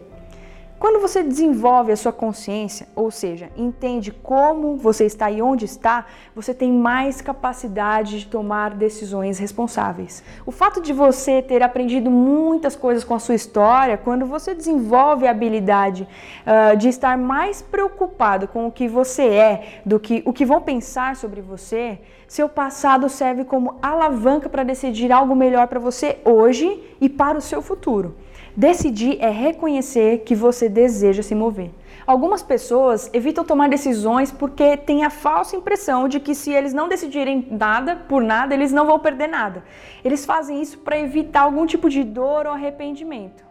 Quando 0.81 0.99
você 0.99 1.21
desenvolve 1.21 1.91
a 1.91 1.95
sua 1.95 2.11
consciência, 2.11 2.87
ou 2.95 3.11
seja, 3.11 3.51
entende 3.55 4.11
como 4.11 4.77
você 4.77 5.05
está 5.05 5.29
e 5.29 5.39
onde 5.39 5.63
está, 5.63 6.07
você 6.35 6.55
tem 6.55 6.73
mais 6.73 7.21
capacidade 7.21 8.21
de 8.21 8.25
tomar 8.25 8.71
decisões 8.73 9.37
responsáveis. 9.37 10.23
O 10.43 10.49
fato 10.49 10.81
de 10.81 10.91
você 10.91 11.39
ter 11.39 11.61
aprendido 11.61 12.09
muitas 12.09 12.75
coisas 12.75 13.03
com 13.03 13.13
a 13.13 13.19
sua 13.19 13.35
história, 13.35 13.95
quando 13.95 14.25
você 14.25 14.55
desenvolve 14.55 15.27
a 15.27 15.29
habilidade 15.29 16.07
uh, 16.47 16.75
de 16.75 16.89
estar 16.89 17.15
mais 17.15 17.61
preocupado 17.61 18.47
com 18.47 18.65
o 18.65 18.71
que 18.71 18.87
você 18.87 19.27
é 19.27 19.81
do 19.85 19.99
que 19.99 20.23
o 20.25 20.33
que 20.33 20.43
vão 20.43 20.61
pensar 20.61 21.15
sobre 21.15 21.41
você, 21.41 21.99
seu 22.27 22.49
passado 22.49 23.07
serve 23.07 23.43
como 23.43 23.77
alavanca 23.83 24.49
para 24.49 24.63
decidir 24.63 25.11
algo 25.11 25.35
melhor 25.35 25.67
para 25.67 25.79
você 25.79 26.17
hoje 26.25 26.81
e 26.99 27.07
para 27.07 27.37
o 27.37 27.41
seu 27.41 27.61
futuro. 27.61 28.15
Decidir 28.55 29.17
é 29.21 29.29
reconhecer 29.29 30.19
que 30.19 30.35
você 30.35 30.67
deseja 30.67 31.23
se 31.23 31.33
mover. 31.33 31.71
Algumas 32.05 32.43
pessoas 32.43 33.09
evitam 33.13 33.45
tomar 33.45 33.69
decisões 33.69 34.31
porque 34.31 34.75
têm 34.75 35.05
a 35.05 35.09
falsa 35.09 35.55
impressão 35.55 36.07
de 36.07 36.19
que 36.19 36.35
se 36.35 36.51
eles 36.51 36.73
não 36.73 36.89
decidirem 36.89 37.47
nada 37.49 37.95
por 37.95 38.21
nada, 38.21 38.53
eles 38.53 38.73
não 38.73 38.85
vão 38.85 38.99
perder 38.99 39.27
nada. 39.27 39.63
Eles 40.03 40.25
fazem 40.25 40.61
isso 40.61 40.79
para 40.79 40.99
evitar 40.99 41.41
algum 41.41 41.65
tipo 41.65 41.89
de 41.89 42.03
dor 42.03 42.45
ou 42.45 42.51
arrependimento. 42.51 43.45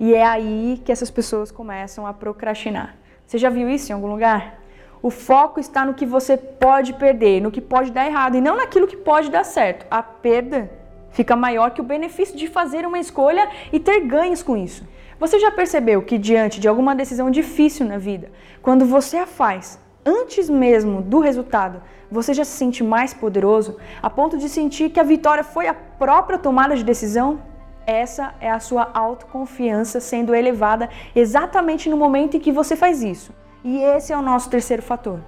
E 0.00 0.14
é 0.14 0.24
aí 0.24 0.82
que 0.84 0.90
essas 0.90 1.10
pessoas 1.10 1.52
começam 1.52 2.06
a 2.06 2.12
procrastinar. 2.12 2.96
Você 3.26 3.38
já 3.38 3.50
viu 3.50 3.68
isso 3.68 3.92
em 3.92 3.94
algum 3.94 4.08
lugar? 4.08 4.60
O 5.00 5.10
foco 5.10 5.60
está 5.60 5.84
no 5.84 5.94
que 5.94 6.06
você 6.06 6.36
pode 6.36 6.94
perder, 6.94 7.40
no 7.40 7.50
que 7.50 7.60
pode 7.60 7.92
dar 7.92 8.06
errado 8.06 8.36
e 8.36 8.40
não 8.40 8.56
naquilo 8.56 8.86
que 8.86 8.96
pode 8.96 9.30
dar 9.30 9.44
certo. 9.44 9.86
A 9.90 10.02
perda 10.02 10.70
fica 11.14 11.34
maior 11.34 11.70
que 11.70 11.80
o 11.80 11.84
benefício 11.84 12.36
de 12.36 12.46
fazer 12.48 12.84
uma 12.84 12.98
escolha 12.98 13.48
e 13.72 13.80
ter 13.80 14.00
ganhos 14.00 14.42
com 14.42 14.56
isso. 14.56 14.86
Você 15.18 15.38
já 15.38 15.50
percebeu 15.50 16.02
que, 16.02 16.18
diante 16.18 16.60
de 16.60 16.68
alguma 16.68 16.94
decisão 16.94 17.30
difícil 17.30 17.86
na 17.86 17.96
vida, 17.96 18.30
quando 18.60 18.84
você 18.84 19.16
a 19.18 19.26
faz, 19.26 19.78
antes 20.04 20.50
mesmo 20.50 21.00
do 21.00 21.20
resultado, 21.20 21.80
você 22.10 22.34
já 22.34 22.44
se 22.44 22.50
sente 22.50 22.82
mais 22.82 23.14
poderoso, 23.14 23.78
a 24.02 24.10
ponto 24.10 24.36
de 24.36 24.48
sentir 24.48 24.90
que 24.90 25.00
a 25.00 25.04
vitória 25.04 25.44
foi 25.44 25.68
a 25.68 25.74
própria 25.74 26.36
tomada 26.36 26.76
de 26.76 26.84
decisão? 26.84 27.40
Essa 27.86 28.34
é 28.40 28.50
a 28.50 28.58
sua 28.58 28.90
autoconfiança 28.92 30.00
sendo 30.00 30.34
elevada 30.34 30.90
exatamente 31.14 31.88
no 31.88 31.96
momento 31.96 32.36
em 32.36 32.40
que 32.40 32.50
você 32.50 32.74
faz 32.74 33.02
isso. 33.02 33.32
E 33.62 33.78
esse 33.78 34.12
é 34.12 34.16
o 34.16 34.22
nosso 34.22 34.50
terceiro 34.50 34.82
fator. 34.82 35.20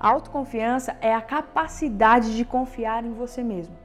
A 0.00 0.08
autoconfiança 0.08 0.96
é 1.00 1.14
a 1.14 1.20
capacidade 1.20 2.34
de 2.36 2.44
confiar 2.44 3.04
em 3.04 3.12
você 3.12 3.42
mesmo 3.42 3.83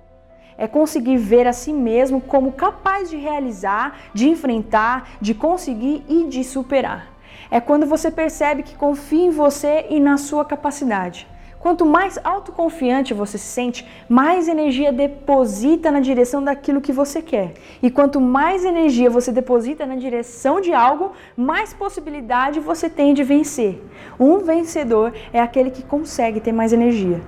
é 0.60 0.68
conseguir 0.68 1.18
ver 1.18 1.48
a 1.48 1.54
si 1.54 1.72
mesmo 1.72 2.20
como 2.20 2.52
capaz 2.52 3.10
de 3.10 3.16
realizar, 3.16 3.98
de 4.14 4.28
enfrentar, 4.28 5.12
de 5.22 5.34
conseguir 5.34 6.04
e 6.08 6.26
de 6.26 6.44
superar. 6.44 7.08
É 7.50 7.62
quando 7.62 7.86
você 7.86 8.12
percebe 8.12 8.62
que 8.62 8.76
confia 8.76 9.26
em 9.26 9.32
você 9.32 9.86
e 9.90 10.00
na 10.00 10.18
sua 10.18 10.44
capacidade. 10.44 11.26
Quanto 11.60 11.86
mais 11.86 12.18
autoconfiante 12.24 13.14
você 13.14 13.38
se 13.38 13.48
sente, 13.48 13.86
mais 14.08 14.48
energia 14.48 14.94
deposita 14.94 15.92
na 15.92 16.00
direção 16.00 16.42
daquilo 16.42 16.80
que 16.80 16.94
você 16.94 17.22
quer. 17.22 17.54
E 17.82 17.90
quanto 17.92 18.22
mais 18.22 18.64
energia 18.64 19.10
você 19.10 19.32
deposita 19.32 19.86
na 19.86 19.96
direção 19.96 20.62
de 20.62 20.74
algo, 20.74 21.12
mais 21.36 21.74
possibilidade 21.74 22.62
você 22.62 22.90
tem 22.90 23.14
de 23.14 23.24
vencer. 23.24 23.82
Um 24.18 24.40
vencedor 24.40 25.14
é 25.34 25.42
aquele 25.42 25.70
que 25.70 25.84
consegue 25.84 26.40
ter 26.40 26.54
mais 26.54 26.72
energia. 26.72 27.22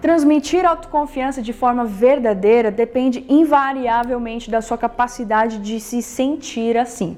Transmitir 0.00 0.66
autoconfiança 0.66 1.40
de 1.40 1.52
forma 1.52 1.84
verdadeira 1.84 2.70
depende 2.70 3.24
invariavelmente 3.28 4.50
da 4.50 4.60
sua 4.60 4.76
capacidade 4.76 5.58
de 5.58 5.80
se 5.80 6.02
sentir 6.02 6.76
assim. 6.76 7.16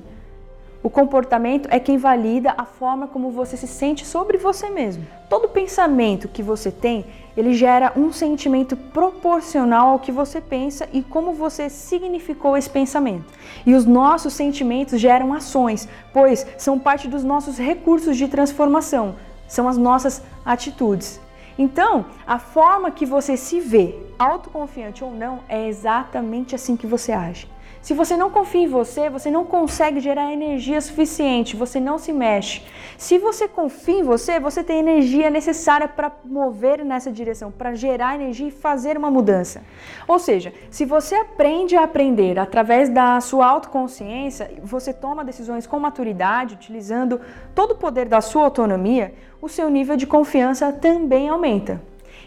O 0.80 0.88
comportamento 0.88 1.68
é 1.72 1.80
quem 1.80 1.98
valida 1.98 2.54
a 2.56 2.64
forma 2.64 3.08
como 3.08 3.32
você 3.32 3.56
se 3.56 3.66
sente 3.66 4.06
sobre 4.06 4.38
você 4.38 4.70
mesmo. 4.70 5.04
Todo 5.28 5.48
pensamento 5.48 6.28
que 6.28 6.40
você 6.40 6.70
tem, 6.70 7.04
ele 7.36 7.52
gera 7.52 7.92
um 7.96 8.12
sentimento 8.12 8.76
proporcional 8.76 9.88
ao 9.88 9.98
que 9.98 10.12
você 10.12 10.40
pensa 10.40 10.88
e 10.92 11.02
como 11.02 11.32
você 11.32 11.68
significou 11.68 12.56
esse 12.56 12.70
pensamento. 12.70 13.26
E 13.66 13.74
os 13.74 13.84
nossos 13.84 14.34
sentimentos 14.34 15.00
geram 15.00 15.34
ações, 15.34 15.88
pois 16.12 16.46
são 16.56 16.78
parte 16.78 17.08
dos 17.08 17.24
nossos 17.24 17.58
recursos 17.58 18.16
de 18.16 18.28
transformação, 18.28 19.16
são 19.48 19.68
as 19.68 19.76
nossas 19.76 20.22
atitudes. 20.44 21.20
Então, 21.58 22.06
a 22.24 22.38
forma 22.38 22.90
que 22.92 23.04
você 23.04 23.36
se 23.36 23.58
vê, 23.58 23.98
autoconfiante 24.16 25.02
ou 25.02 25.12
não, 25.12 25.40
é 25.48 25.66
exatamente 25.66 26.54
assim 26.54 26.76
que 26.76 26.86
você 26.86 27.10
age. 27.10 27.50
Se 27.88 27.94
você 27.94 28.18
não 28.18 28.28
confia 28.28 28.64
em 28.64 28.66
você, 28.66 29.08
você 29.08 29.30
não 29.30 29.46
consegue 29.46 29.98
gerar 29.98 30.30
energia 30.30 30.78
suficiente, 30.78 31.56
você 31.56 31.80
não 31.80 31.96
se 31.96 32.12
mexe. 32.12 32.60
Se 32.98 33.16
você 33.16 33.48
confia 33.48 34.00
em 34.00 34.02
você, 34.02 34.38
você 34.38 34.62
tem 34.62 34.80
energia 34.80 35.30
necessária 35.30 35.88
para 35.88 36.12
mover 36.22 36.84
nessa 36.84 37.10
direção, 37.10 37.50
para 37.50 37.74
gerar 37.74 38.14
energia 38.14 38.48
e 38.48 38.50
fazer 38.50 38.98
uma 38.98 39.10
mudança. 39.10 39.62
Ou 40.06 40.18
seja, 40.18 40.52
se 40.70 40.84
você 40.84 41.14
aprende 41.14 41.76
a 41.76 41.84
aprender 41.84 42.38
através 42.38 42.90
da 42.90 43.18
sua 43.22 43.46
autoconsciência, 43.46 44.50
você 44.62 44.92
toma 44.92 45.24
decisões 45.24 45.66
com 45.66 45.80
maturidade, 45.80 46.56
utilizando 46.56 47.18
todo 47.54 47.70
o 47.70 47.78
poder 47.78 48.04
da 48.04 48.20
sua 48.20 48.44
autonomia, 48.44 49.14
o 49.40 49.48
seu 49.48 49.70
nível 49.70 49.96
de 49.96 50.06
confiança 50.06 50.70
também 50.74 51.30
aumenta. 51.30 51.80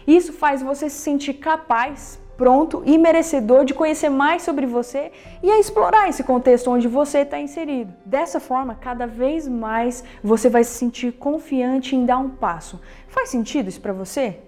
Isso 0.08 0.32
faz 0.32 0.60
você 0.60 0.90
se 0.90 0.98
sentir 0.98 1.34
capaz, 1.34 2.18
pronto 2.36 2.82
e 2.84 2.98
merecedor 2.98 3.64
de 3.64 3.74
conhecer 3.74 4.08
mais 4.08 4.42
sobre 4.42 4.66
você 4.66 5.12
e 5.42 5.50
a 5.50 5.58
explorar 5.58 6.08
esse 6.08 6.22
contexto 6.22 6.70
onde 6.70 6.88
você 6.88 7.18
está 7.18 7.38
inserido. 7.38 7.92
Dessa 8.04 8.40
forma, 8.40 8.74
cada 8.74 9.06
vez 9.06 9.46
mais 9.48 10.04
você 10.22 10.48
vai 10.48 10.64
se 10.64 10.72
sentir 10.72 11.12
confiante 11.12 11.96
em 11.96 12.04
dar 12.04 12.18
um 12.18 12.30
passo. 12.30 12.80
Faz 13.08 13.28
sentido 13.28 13.68
isso 13.68 13.80
para 13.80 13.92
você? 13.92 14.40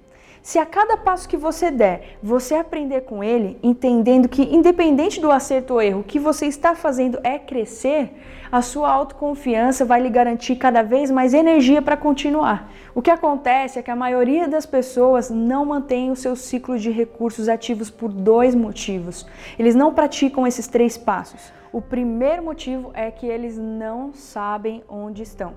Se 0.44 0.58
a 0.58 0.66
cada 0.66 0.98
passo 0.98 1.26
que 1.26 1.38
você 1.38 1.70
der, 1.70 2.18
você 2.22 2.54
aprender 2.54 3.00
com 3.04 3.24
ele, 3.24 3.58
entendendo 3.62 4.28
que 4.28 4.42
independente 4.42 5.18
do 5.18 5.32
acerto 5.32 5.72
ou 5.72 5.80
erro, 5.80 6.00
o 6.00 6.04
que 6.04 6.18
você 6.18 6.44
está 6.44 6.74
fazendo 6.74 7.18
é 7.24 7.38
crescer, 7.38 8.12
a 8.52 8.60
sua 8.60 8.90
autoconfiança 8.90 9.86
vai 9.86 10.02
lhe 10.02 10.10
garantir 10.10 10.56
cada 10.56 10.82
vez 10.82 11.10
mais 11.10 11.32
energia 11.32 11.80
para 11.80 11.96
continuar. 11.96 12.70
O 12.94 13.00
que 13.00 13.10
acontece 13.10 13.78
é 13.78 13.82
que 13.82 13.90
a 13.90 13.96
maioria 13.96 14.46
das 14.46 14.66
pessoas 14.66 15.30
não 15.30 15.64
mantém 15.64 16.10
o 16.10 16.16
seu 16.16 16.36
ciclo 16.36 16.78
de 16.78 16.90
recursos 16.90 17.48
ativos 17.48 17.88
por 17.88 18.12
dois 18.12 18.54
motivos. 18.54 19.26
Eles 19.58 19.74
não 19.74 19.94
praticam 19.94 20.46
esses 20.46 20.66
três 20.66 20.98
passos. 20.98 21.54
O 21.72 21.80
primeiro 21.80 22.44
motivo 22.44 22.90
é 22.92 23.10
que 23.10 23.26
eles 23.26 23.56
não 23.56 24.12
sabem 24.12 24.84
onde 24.90 25.22
estão. 25.22 25.54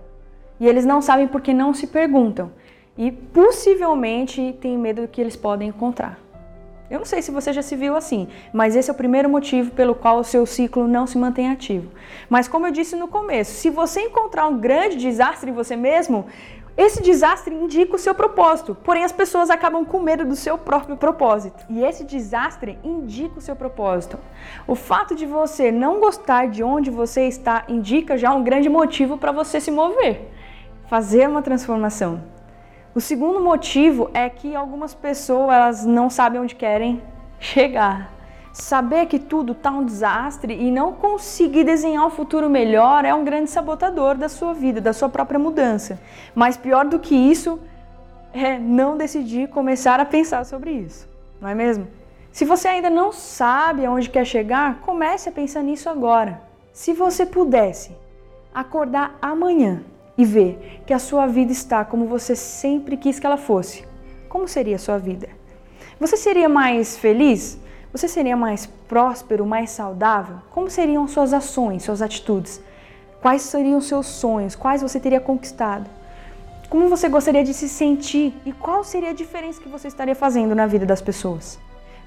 E 0.62 0.65
eles 0.65 0.86
não 0.86 1.01
sabem 1.01 1.27
porque 1.27 1.53
não 1.53 1.74
se 1.74 1.88
perguntam 1.88 2.53
e 2.98 3.12
possivelmente 3.12 4.56
tem 4.60 4.77
medo 4.77 5.04
do 5.04 5.08
que 5.08 5.22
eles 5.22 5.36
podem 5.36 5.70
encontrar. 5.70 6.20
Eu 6.89 7.00
não 7.00 7.06
sei 7.06 7.22
se 7.22 7.32
você 7.32 7.51
já 7.51 7.62
se 7.62 7.75
viu 7.75 7.98
assim, 7.98 8.30
mas 8.54 8.74
esse 8.74 8.89
é 8.89 8.94
o 8.94 8.96
primeiro 8.96 9.30
motivo 9.30 9.72
pelo 9.72 9.94
qual 9.94 10.20
o 10.20 10.24
seu 10.24 10.46
ciclo 10.46 10.88
não 10.88 11.06
se 11.06 11.18
mantém 11.18 11.50
ativo. 11.50 11.92
Mas 12.30 12.48
como 12.48 12.66
eu 12.66 12.72
disse 12.72 12.96
no 12.96 13.10
começo, 13.10 13.51
se 13.51 13.70
você 13.70 14.01
encontrar 14.01 14.48
um 14.48 14.58
grande 14.58 14.96
desastre 14.96 15.51
em 15.51 15.54
você 15.54 15.75
mesmo, 15.75 16.25
esse 16.77 17.01
desastre 17.01 17.54
indica 17.54 17.96
o 17.96 18.00
seu 18.00 18.16
propósito, 18.16 18.74
porém 18.84 19.04
as 19.04 19.12
pessoas 19.12 19.50
acabam 19.50 19.84
com 19.84 20.00
medo 20.00 20.24
do 20.24 20.36
seu 20.36 20.58
próprio 20.58 20.96
propósito. 20.96 21.66
E 21.70 21.84
esse 21.84 22.06
desastre 22.06 22.80
indica 22.84 23.39
o 23.39 23.42
seu 23.42 23.56
propósito. 23.56 24.18
O 24.66 24.75
fato 24.75 25.13
de 25.13 25.25
você 25.25 25.72
não 25.72 26.00
gostar 26.00 26.48
de 26.48 26.63
onde 26.63 26.89
você 26.89 27.27
está 27.27 27.66
indica 27.68 28.16
já 28.16 28.34
um 28.34 28.44
grande 28.44 28.70
motivo 28.70 29.18
para 29.18 29.34
você 29.34 29.60
se 29.60 29.72
mover, 29.72 30.32
fazer 30.88 31.27
uma 31.27 31.42
transformação. 31.42 32.37
O 32.98 33.00
segundo 33.00 33.39
motivo 33.39 34.10
é 34.12 34.27
que 34.27 34.56
algumas 34.56 34.96
pessoas 34.96 35.86
não 35.86 36.10
sabem 36.10 36.42
onde 36.42 36.56
querem 36.56 37.00
chegar. 37.39 38.12
Saber 38.51 39.06
que 39.06 39.20
tudo 39.20 39.51
está 39.51 39.70
um 39.70 39.86
desastre 39.86 40.56
e 40.56 40.72
não 40.72 40.94
conseguir 40.94 41.63
desenhar 41.63 42.08
um 42.08 42.10
futuro 42.10 42.50
melhor 42.50 43.06
é 43.06 43.13
um 43.13 43.24
grande 43.24 43.51
sabotador 43.51 44.16
da 44.16 44.27
sua 44.27 44.51
vida, 44.51 44.82
da 44.82 44.94
sua 44.94 45.10
própria 45.10 45.38
mudança. 45.38 46.01
Mas 46.34 46.58
pior 46.58 46.86
do 46.86 46.98
que 46.98 47.13
isso 47.13 47.60
é 48.34 48.58
não 48.58 48.98
decidir 48.98 49.48
começar 49.50 50.00
a 50.00 50.06
pensar 50.06 50.44
sobre 50.44 50.72
isso, 50.72 51.08
não 51.39 51.48
é 51.48 51.54
mesmo? 51.54 51.88
Se 52.32 52.46
você 52.46 52.68
ainda 52.68 52.89
não 52.89 53.12
sabe 53.12 53.86
aonde 53.86 54.10
quer 54.10 54.25
chegar, 54.25 54.80
comece 54.80 55.30
a 55.30 55.32
pensar 55.32 55.62
nisso 55.62 55.88
agora. 55.88 56.42
Se 56.74 56.94
você 56.94 57.27
pudesse 57.27 57.96
acordar 58.56 59.16
amanhã 59.22 59.84
e 60.18 60.26
ver 60.26 60.82
que 60.86 60.94
a 60.94 61.00
sua 61.00 61.28
vida 61.28 61.52
está 61.52 61.86
como 61.86 62.08
você 62.08 62.36
sempre 62.36 62.98
quis 62.98 63.20
que 63.20 63.26
ela 63.26 63.38
fosse, 63.38 63.86
como 64.28 64.48
seria 64.48 64.76
a 64.76 64.80
sua 64.80 64.98
vida? 64.98 65.30
Você 66.00 66.18
seria 66.18 66.50
mais 66.50 66.98
feliz? 66.98 67.58
Você 67.92 68.08
seria 68.08 68.36
mais 68.36 68.66
próspero, 68.88 69.46
mais 69.46 69.72
saudável? 69.72 70.38
Como 70.52 70.70
seriam 70.70 71.08
suas 71.08 71.34
ações, 71.34 71.84
suas 71.84 72.02
atitudes? 72.02 72.62
Quais 73.22 73.42
seriam 73.42 73.82
seus 73.82 74.06
sonhos? 74.06 74.56
Quais 74.56 74.82
você 74.82 75.00
teria 75.00 75.20
conquistado? 75.20 75.90
Como 76.70 76.90
você 76.90 77.08
gostaria 77.08 77.44
de 77.44 77.54
se 77.54 77.70
sentir 77.70 78.34
e 78.46 78.52
qual 78.52 78.84
seria 78.84 79.12
a 79.12 79.14
diferença 79.14 79.62
que 79.62 79.70
você 79.70 79.88
estaria 79.88 80.14
fazendo 80.14 80.54
na 80.54 80.68
vida 80.68 80.86
das 80.86 81.02
pessoas? 81.02 81.58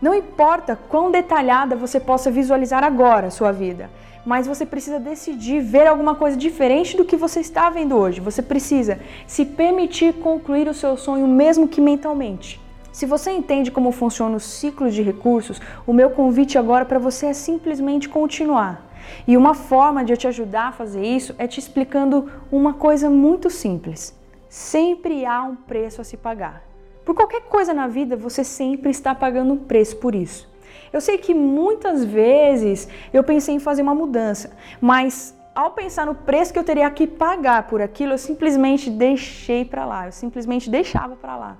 Não 0.01 0.15
importa 0.15 0.79
quão 0.89 1.11
detalhada 1.11 1.75
você 1.75 1.99
possa 1.99 2.31
visualizar 2.31 2.85
agora 2.85 3.27
a 3.27 3.31
sua 3.31 3.53
vida, 3.53 3.91
mas 4.25 4.47
você 4.47 4.67
precisa 4.67 4.99
decidir 4.99 5.61
ver 5.61 5.87
alguma 5.87 6.15
coisa 6.15 6.37
diferente 6.37 6.97
do 6.97 7.05
que 7.05 7.17
você 7.17 7.41
está 7.41 7.71
vendo 7.71 7.97
hoje. 7.97 8.21
Você 8.21 8.43
precisa 8.43 8.99
se 9.27 9.45
permitir 9.45 10.15
concluir 10.15 10.69
o 10.69 10.75
seu 10.75 10.97
sonho, 10.97 11.27
mesmo 11.27 11.69
que 11.69 11.81
mentalmente. 11.81 12.61
Se 12.93 13.07
você 13.07 13.31
entende 13.31 13.71
como 13.71 13.93
funciona 13.93 14.37
o 14.37 14.41
ciclo 14.41 14.91
de 14.91 15.03
recursos, 15.03 15.61
o 15.87 15.93
meu 15.93 16.11
convite 16.11 16.59
agora 16.59 16.85
para 16.85 16.99
você 16.99 17.27
é 17.27 17.33
simplesmente 17.33 18.09
continuar. 18.09 18.91
E 19.27 19.37
uma 19.37 19.55
forma 19.55 20.05
de 20.05 20.13
eu 20.13 20.17
te 20.17 20.27
ajudar 20.27 20.69
a 20.69 20.73
fazer 20.73 21.05
isso 21.05 21.35
é 21.39 21.47
te 21.47 21.59
explicando 21.59 22.31
uma 22.51 22.75
coisa 22.75 23.09
muito 23.09 23.49
simples. 23.49 24.19
Sempre 24.49 25.25
há 25.25 25.45
um 25.45 25.55
preço 25.55 26.01
a 26.01 26.05
se 26.05 26.17
pagar. 26.17 26.65
Por 27.05 27.15
qualquer 27.15 27.43
coisa 27.43 27.73
na 27.73 27.87
vida, 27.87 28.17
você 28.17 28.43
sempre 28.43 28.91
está 28.91 29.15
pagando 29.15 29.55
um 29.55 29.59
preço 29.59 29.97
por 29.97 30.15
isso. 30.15 30.50
Eu 30.93 31.01
sei 31.01 31.19
que 31.19 31.35
muitas 31.35 32.05
vezes 32.05 32.89
eu 33.13 33.23
pensei 33.23 33.55
em 33.55 33.59
fazer 33.59 33.83
uma 33.83 33.95
mudança, 33.95 34.51
mas 34.81 35.35
ao 35.55 35.73
pensar 35.73 36.07
no 36.07 36.15
preço 36.15 36.53
que 36.53 36.59
eu 36.59 36.65
teria 36.65 36.91
que 36.91 37.07
pagar 37.07 37.67
por 37.67 37.83
aquilo, 37.83 38.13
eu 38.13 38.19
simplesmente 38.19 38.89
deixei 38.91 39.65
para 39.65 39.85
lá, 39.85 40.07
eu 40.07 40.13
simplesmente 40.13 40.71
deixava 40.71 41.17
para 41.17 41.37
lá. 41.37 41.57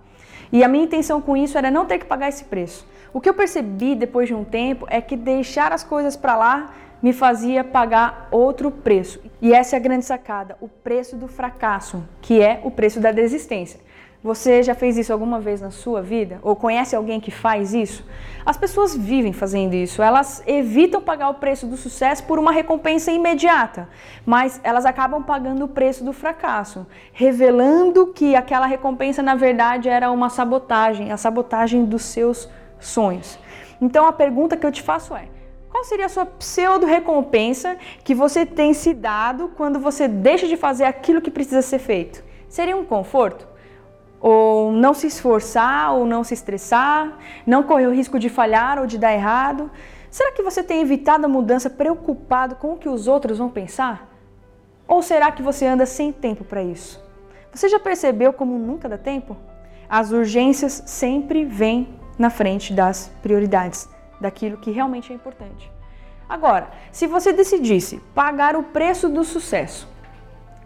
E 0.53 0.65
a 0.65 0.69
minha 0.69 0.85
intenção 0.85 1.21
com 1.21 1.37
isso 1.37 1.57
era 1.57 1.71
não 1.71 1.87
ter 1.87 1.99
que 1.99 2.07
pagar 2.07 2.29
esse 2.29 2.45
preço. 2.45 2.87
O 3.13 3.21
que 3.21 3.29
eu 3.29 3.35
percebi 3.35 3.95
depois 3.95 4.29
de 4.29 4.35
um 4.35 4.45
tempo 4.45 4.87
é 4.89 5.01
que 5.01 5.17
deixar 5.17 5.73
as 5.73 5.85
coisas 5.85 6.17
para 6.17 6.37
lá 6.37 6.75
me 7.03 7.13
fazia 7.13 7.65
pagar 7.65 8.29
outro 8.31 8.71
preço. 8.71 9.21
E 9.41 9.53
essa 9.53 9.77
é 9.77 9.79
a 9.79 9.83
grande 9.83 10.05
sacada, 10.05 10.57
o 10.61 10.69
preço 10.69 11.17
do 11.17 11.27
fracasso, 11.27 12.03
que 12.21 12.41
é 12.41 12.61
o 12.63 12.71
preço 12.71 13.01
da 13.01 13.11
desistência. 13.11 13.81
Você 14.23 14.63
já 14.63 14.75
fez 14.75 14.99
isso 14.99 15.15
alguma 15.15 15.41
vez 15.41 15.63
na 15.63 15.71
sua 15.71 16.03
vida? 16.03 16.41
Ou 16.43 16.55
conhece 16.55 16.95
alguém 16.95 17.19
que 17.19 17.31
faz 17.31 17.73
isso? 17.73 18.05
As 18.45 18.55
pessoas 18.55 18.95
vivem 18.95 19.33
fazendo 19.33 19.73
isso. 19.73 20.03
Elas 20.03 20.43
evitam 20.47 21.01
pagar 21.01 21.31
o 21.31 21.35
preço 21.35 21.67
do 21.67 21.75
sucesso 21.75 22.25
por 22.25 22.39
uma 22.39 22.53
recompensa 22.53 23.11
imediata, 23.11 23.89
mas 24.27 24.61
elas 24.63 24.85
acabam 24.85 25.23
pagando 25.23 25.65
o 25.65 25.69
preço 25.69 26.05
do 26.05 26.13
fracasso, 26.13 26.87
revelando 27.15 28.09
que 28.09 28.37
aquela 28.37 28.67
recompensa 28.67 29.23
na 29.23 29.35
verdade 29.35 29.89
era 29.89 30.11
uma 30.11 30.29
sabotagem, 30.29 31.11
a 31.11 31.17
sabotagem 31.17 31.87
dos 31.87 32.03
seus 32.03 32.47
sonhos. 32.79 33.39
Então 33.81 34.05
a 34.05 34.13
pergunta 34.13 34.55
que 34.55 34.67
eu 34.67 34.73
te 34.73 34.83
faço 34.83 35.17
é: 35.17 35.29
qual 35.71 35.83
seria 35.83 36.05
a 36.05 36.11
sua 36.11 36.27
pseudo 36.27 36.85
recompensa 36.85 37.79
que 38.05 38.15
você 38.15 38.45
tem 38.45 38.75
se 38.75 38.93
dado 38.93 39.51
quando 39.57 39.81
você 39.81 40.07
deixa 40.07 40.47
de 40.47 40.59
fazer 40.59 40.85
aquilo 40.85 41.23
que 41.23 41.31
precisa 41.31 41.63
ser 41.63 41.79
feito? 41.79 42.23
Seria 42.51 42.77
um 42.77 42.85
conforto? 42.85 43.50
Ou 44.21 44.71
não 44.71 44.93
se 44.93 45.07
esforçar, 45.07 45.95
ou 45.95 46.05
não 46.05 46.23
se 46.23 46.35
estressar, 46.35 47.17
não 47.47 47.63
correr 47.63 47.87
o 47.87 47.95
risco 47.95 48.19
de 48.19 48.29
falhar 48.29 48.79
ou 48.79 48.87
de 48.87 48.99
dar 48.99 49.13
errado? 49.13 49.71
Será 50.11 50.33
que 50.33 50.43
você 50.43 50.63
tem 50.63 50.81
evitado 50.81 51.25
a 51.25 51.29
mudança 51.29 51.71
preocupado 51.71 52.57
com 52.57 52.75
o 52.75 52.77
que 52.77 52.89
os 52.89 53.09
outros 53.09 53.39
vão 53.39 53.49
pensar? 53.49 54.09
Ou 54.87 55.03
será 55.03 55.31
que 55.31 55.43
você 55.43 55.67
anda 55.67 55.87
sem 55.87 56.13
tempo 56.13 56.45
para 56.45 56.63
isso? 56.63 57.03
Você 57.53 57.69
já 57.69 57.79
percebeu 57.79 58.33
como 58.33 58.59
nunca 58.59 58.89
dá 58.89 58.99
tempo? 58.99 59.37
As 59.89 60.13
urgências 60.13 60.83
sempre 60.87 61.45
vêm 61.45 61.89
na 62.19 62.29
frente 62.29 62.73
das 62.73 63.11
prioridades, 63.23 63.89
daquilo 64.21 64.59
que 64.59 64.71
realmente 64.71 65.13
é 65.13 65.15
importante. 65.17 65.71
Agora, 66.29 66.71
se 66.93 67.07
você 67.07 67.33
decidisse 67.33 68.01
pagar 68.15 68.55
o 68.55 68.63
preço 68.63 69.09
do 69.09 69.25
sucesso, 69.25 69.89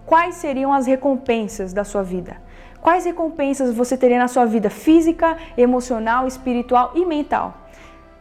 quais 0.05 0.35
seriam 0.35 0.73
as 0.73 0.87
recompensas 0.87 1.73
da 1.73 1.85
sua 1.85 2.03
vida? 2.03 2.37
Quais 2.85 3.07
recompensas 3.07 3.75
você 3.75 3.97
teria 3.97 4.19
na 4.19 4.29
sua 4.29 4.45
vida 4.45 4.69
física, 4.69 5.39
emocional, 5.57 6.27
espiritual 6.27 6.93
e 6.95 7.07
mental? 7.07 7.55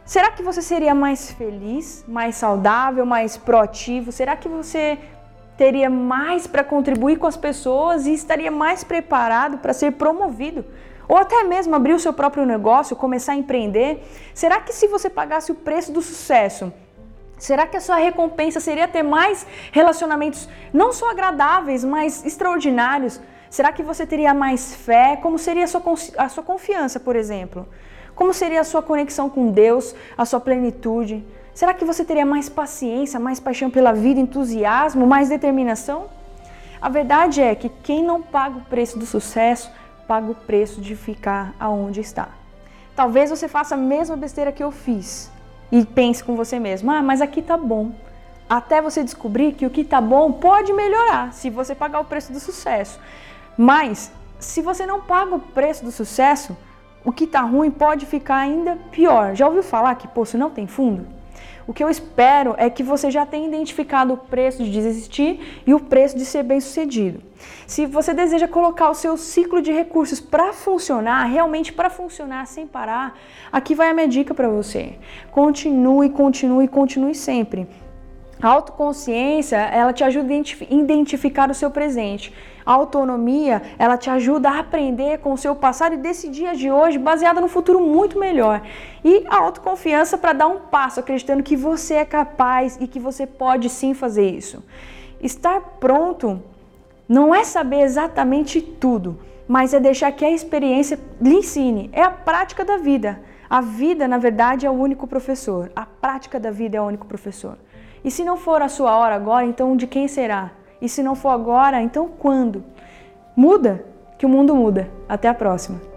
Será 0.06 0.30
que 0.30 0.42
você 0.42 0.62
seria 0.62 0.94
mais 0.94 1.30
feliz, 1.30 2.02
mais 2.08 2.36
saudável, 2.36 3.04
mais 3.04 3.36
proativo? 3.36 4.10
Será 4.10 4.34
que 4.34 4.48
você 4.48 4.98
teria 5.58 5.90
mais 5.90 6.46
para 6.46 6.64
contribuir 6.64 7.18
com 7.18 7.26
as 7.26 7.36
pessoas 7.36 8.06
e 8.06 8.14
estaria 8.14 8.50
mais 8.50 8.82
preparado 8.82 9.58
para 9.58 9.74
ser 9.74 9.92
promovido? 9.92 10.64
Ou 11.06 11.18
até 11.18 11.44
mesmo 11.44 11.74
abrir 11.74 11.92
o 11.92 12.00
seu 12.00 12.14
próprio 12.14 12.46
negócio, 12.46 12.96
começar 12.96 13.32
a 13.32 13.36
empreender? 13.36 14.02
Será 14.32 14.62
que 14.62 14.72
se 14.72 14.88
você 14.88 15.10
pagasse 15.10 15.52
o 15.52 15.54
preço 15.54 15.92
do 15.92 16.00
sucesso, 16.00 16.72
Será 17.36 17.66
que 17.66 17.76
a 17.76 17.80
sua 17.80 17.96
recompensa 17.96 18.60
seria 18.60 18.86
ter 18.86 19.02
mais 19.02 19.44
relacionamentos 19.72 20.48
não 20.72 20.92
só 20.92 21.10
agradáveis, 21.10 21.84
mas 21.84 22.24
extraordinários? 22.24 23.20
Será 23.54 23.70
que 23.70 23.84
você 23.84 24.04
teria 24.04 24.34
mais 24.34 24.74
fé? 24.74 25.14
Como 25.14 25.38
seria 25.38 25.62
a 25.62 25.68
sua, 25.68 25.80
a 26.18 26.28
sua 26.28 26.42
confiança, 26.42 26.98
por 26.98 27.14
exemplo? 27.14 27.68
Como 28.12 28.34
seria 28.34 28.60
a 28.60 28.64
sua 28.64 28.82
conexão 28.82 29.30
com 29.30 29.52
Deus, 29.52 29.94
a 30.18 30.24
sua 30.24 30.40
plenitude? 30.40 31.24
Será 31.54 31.72
que 31.72 31.84
você 31.84 32.04
teria 32.04 32.26
mais 32.26 32.48
paciência, 32.48 33.20
mais 33.20 33.38
paixão 33.38 33.70
pela 33.70 33.92
vida, 33.92 34.18
entusiasmo, 34.18 35.06
mais 35.06 35.28
determinação? 35.28 36.06
A 36.82 36.88
verdade 36.88 37.40
é 37.40 37.54
que 37.54 37.68
quem 37.68 38.02
não 38.02 38.20
paga 38.20 38.58
o 38.58 38.62
preço 38.62 38.98
do 38.98 39.06
sucesso, 39.06 39.70
paga 40.08 40.32
o 40.32 40.34
preço 40.34 40.80
de 40.80 40.96
ficar 40.96 41.54
aonde 41.60 42.00
está. 42.00 42.30
Talvez 42.96 43.30
você 43.30 43.46
faça 43.46 43.76
a 43.76 43.78
mesma 43.78 44.16
besteira 44.16 44.50
que 44.50 44.64
eu 44.64 44.72
fiz 44.72 45.30
e 45.70 45.84
pense 45.84 46.24
com 46.24 46.34
você 46.34 46.58
mesmo: 46.58 46.90
ah, 46.90 47.04
mas 47.04 47.20
aqui 47.20 47.40
tá 47.40 47.56
bom. 47.56 47.92
Até 48.50 48.82
você 48.82 49.04
descobrir 49.04 49.52
que 49.52 49.64
o 49.64 49.70
que 49.70 49.84
tá 49.84 50.00
bom 50.00 50.32
pode 50.32 50.72
melhorar 50.72 51.32
se 51.32 51.48
você 51.50 51.72
pagar 51.72 52.00
o 52.00 52.04
preço 52.04 52.32
do 52.32 52.40
sucesso. 52.40 52.98
Mas 53.56 54.12
se 54.38 54.60
você 54.60 54.86
não 54.86 55.00
paga 55.00 55.34
o 55.34 55.40
preço 55.40 55.84
do 55.84 55.90
sucesso, 55.90 56.56
o 57.04 57.12
que 57.12 57.24
está 57.24 57.42
ruim 57.42 57.70
pode 57.70 58.06
ficar 58.06 58.36
ainda 58.36 58.76
pior. 58.90 59.34
Já 59.34 59.46
ouviu 59.46 59.62
falar 59.62 59.94
que 59.94 60.08
poço 60.08 60.38
não 60.38 60.50
tem 60.50 60.66
fundo? 60.66 61.06
O 61.66 61.72
que 61.72 61.82
eu 61.82 61.88
espero 61.88 62.54
é 62.58 62.68
que 62.68 62.82
você 62.82 63.10
já 63.10 63.24
tenha 63.24 63.48
identificado 63.48 64.12
o 64.12 64.16
preço 64.18 64.62
de 64.62 64.70
desistir 64.70 65.62
e 65.66 65.72
o 65.72 65.80
preço 65.80 66.16
de 66.16 66.24
ser 66.24 66.42
bem-sucedido. 66.42 67.22
Se 67.66 67.86
você 67.86 68.12
deseja 68.12 68.46
colocar 68.46 68.90
o 68.90 68.94
seu 68.94 69.16
ciclo 69.16 69.62
de 69.62 69.72
recursos 69.72 70.20
para 70.20 70.52
funcionar, 70.52 71.24
realmente 71.24 71.72
para 71.72 71.88
funcionar 71.88 72.46
sem 72.46 72.66
parar, 72.66 73.18
aqui 73.50 73.74
vai 73.74 73.88
a 73.88 73.94
minha 73.94 74.08
dica 74.08 74.34
para 74.34 74.48
você. 74.48 74.98
Continue, 75.30 76.10
continue, 76.10 76.68
continue 76.68 77.14
sempre. 77.14 77.66
A 78.44 78.48
autoconsciência, 78.48 79.56
ela 79.56 79.90
te 79.90 80.04
ajuda 80.04 80.34
a 80.34 80.74
identificar 80.74 81.50
o 81.50 81.54
seu 81.54 81.70
presente. 81.70 82.30
A 82.66 82.74
autonomia, 82.74 83.62
ela 83.78 83.96
te 83.96 84.10
ajuda 84.10 84.50
a 84.50 84.58
aprender 84.58 85.20
com 85.20 85.32
o 85.32 85.38
seu 85.38 85.56
passado 85.56 85.94
e 85.94 85.96
decidir 85.96 86.54
de 86.54 86.70
hoje 86.70 86.98
baseada 86.98 87.40
no 87.40 87.48
futuro 87.48 87.80
muito 87.80 88.18
melhor. 88.18 88.60
E 89.02 89.24
a 89.30 89.38
autoconfiança 89.38 90.18
para 90.18 90.34
dar 90.34 90.48
um 90.48 90.58
passo 90.60 91.00
acreditando 91.00 91.42
que 91.42 91.56
você 91.56 91.94
é 91.94 92.04
capaz 92.04 92.76
e 92.78 92.86
que 92.86 93.00
você 93.00 93.26
pode 93.26 93.70
sim 93.70 93.94
fazer 93.94 94.28
isso. 94.28 94.62
Estar 95.22 95.58
pronto 95.80 96.42
não 97.08 97.34
é 97.34 97.44
saber 97.44 97.80
exatamente 97.80 98.60
tudo, 98.60 99.18
mas 99.48 99.72
é 99.72 99.80
deixar 99.80 100.12
que 100.12 100.22
a 100.22 100.30
experiência 100.30 101.00
lhe 101.18 101.36
ensine. 101.36 101.88
É 101.94 102.02
a 102.02 102.10
prática 102.10 102.62
da 102.62 102.76
vida. 102.76 103.22
A 103.48 103.62
vida, 103.62 104.06
na 104.06 104.18
verdade, 104.18 104.66
é 104.66 104.70
o 104.70 104.74
único 104.74 105.06
professor. 105.06 105.72
A 105.74 105.86
prática 105.86 106.38
da 106.38 106.50
vida 106.50 106.76
é 106.76 106.80
o 106.82 106.84
único 106.84 107.06
professor. 107.06 107.56
E 108.04 108.10
se 108.10 108.22
não 108.22 108.36
for 108.36 108.60
a 108.60 108.68
sua 108.68 108.96
hora 108.96 109.14
agora, 109.14 109.46
então 109.46 109.76
de 109.76 109.86
quem 109.86 110.06
será? 110.06 110.52
E 110.80 110.88
se 110.88 111.02
não 111.02 111.14
for 111.14 111.30
agora, 111.30 111.80
então 111.80 112.06
quando? 112.06 112.62
Muda, 113.34 113.84
que 114.18 114.26
o 114.26 114.28
mundo 114.28 114.54
muda. 114.54 114.90
Até 115.08 115.26
a 115.28 115.34
próxima. 115.34 115.93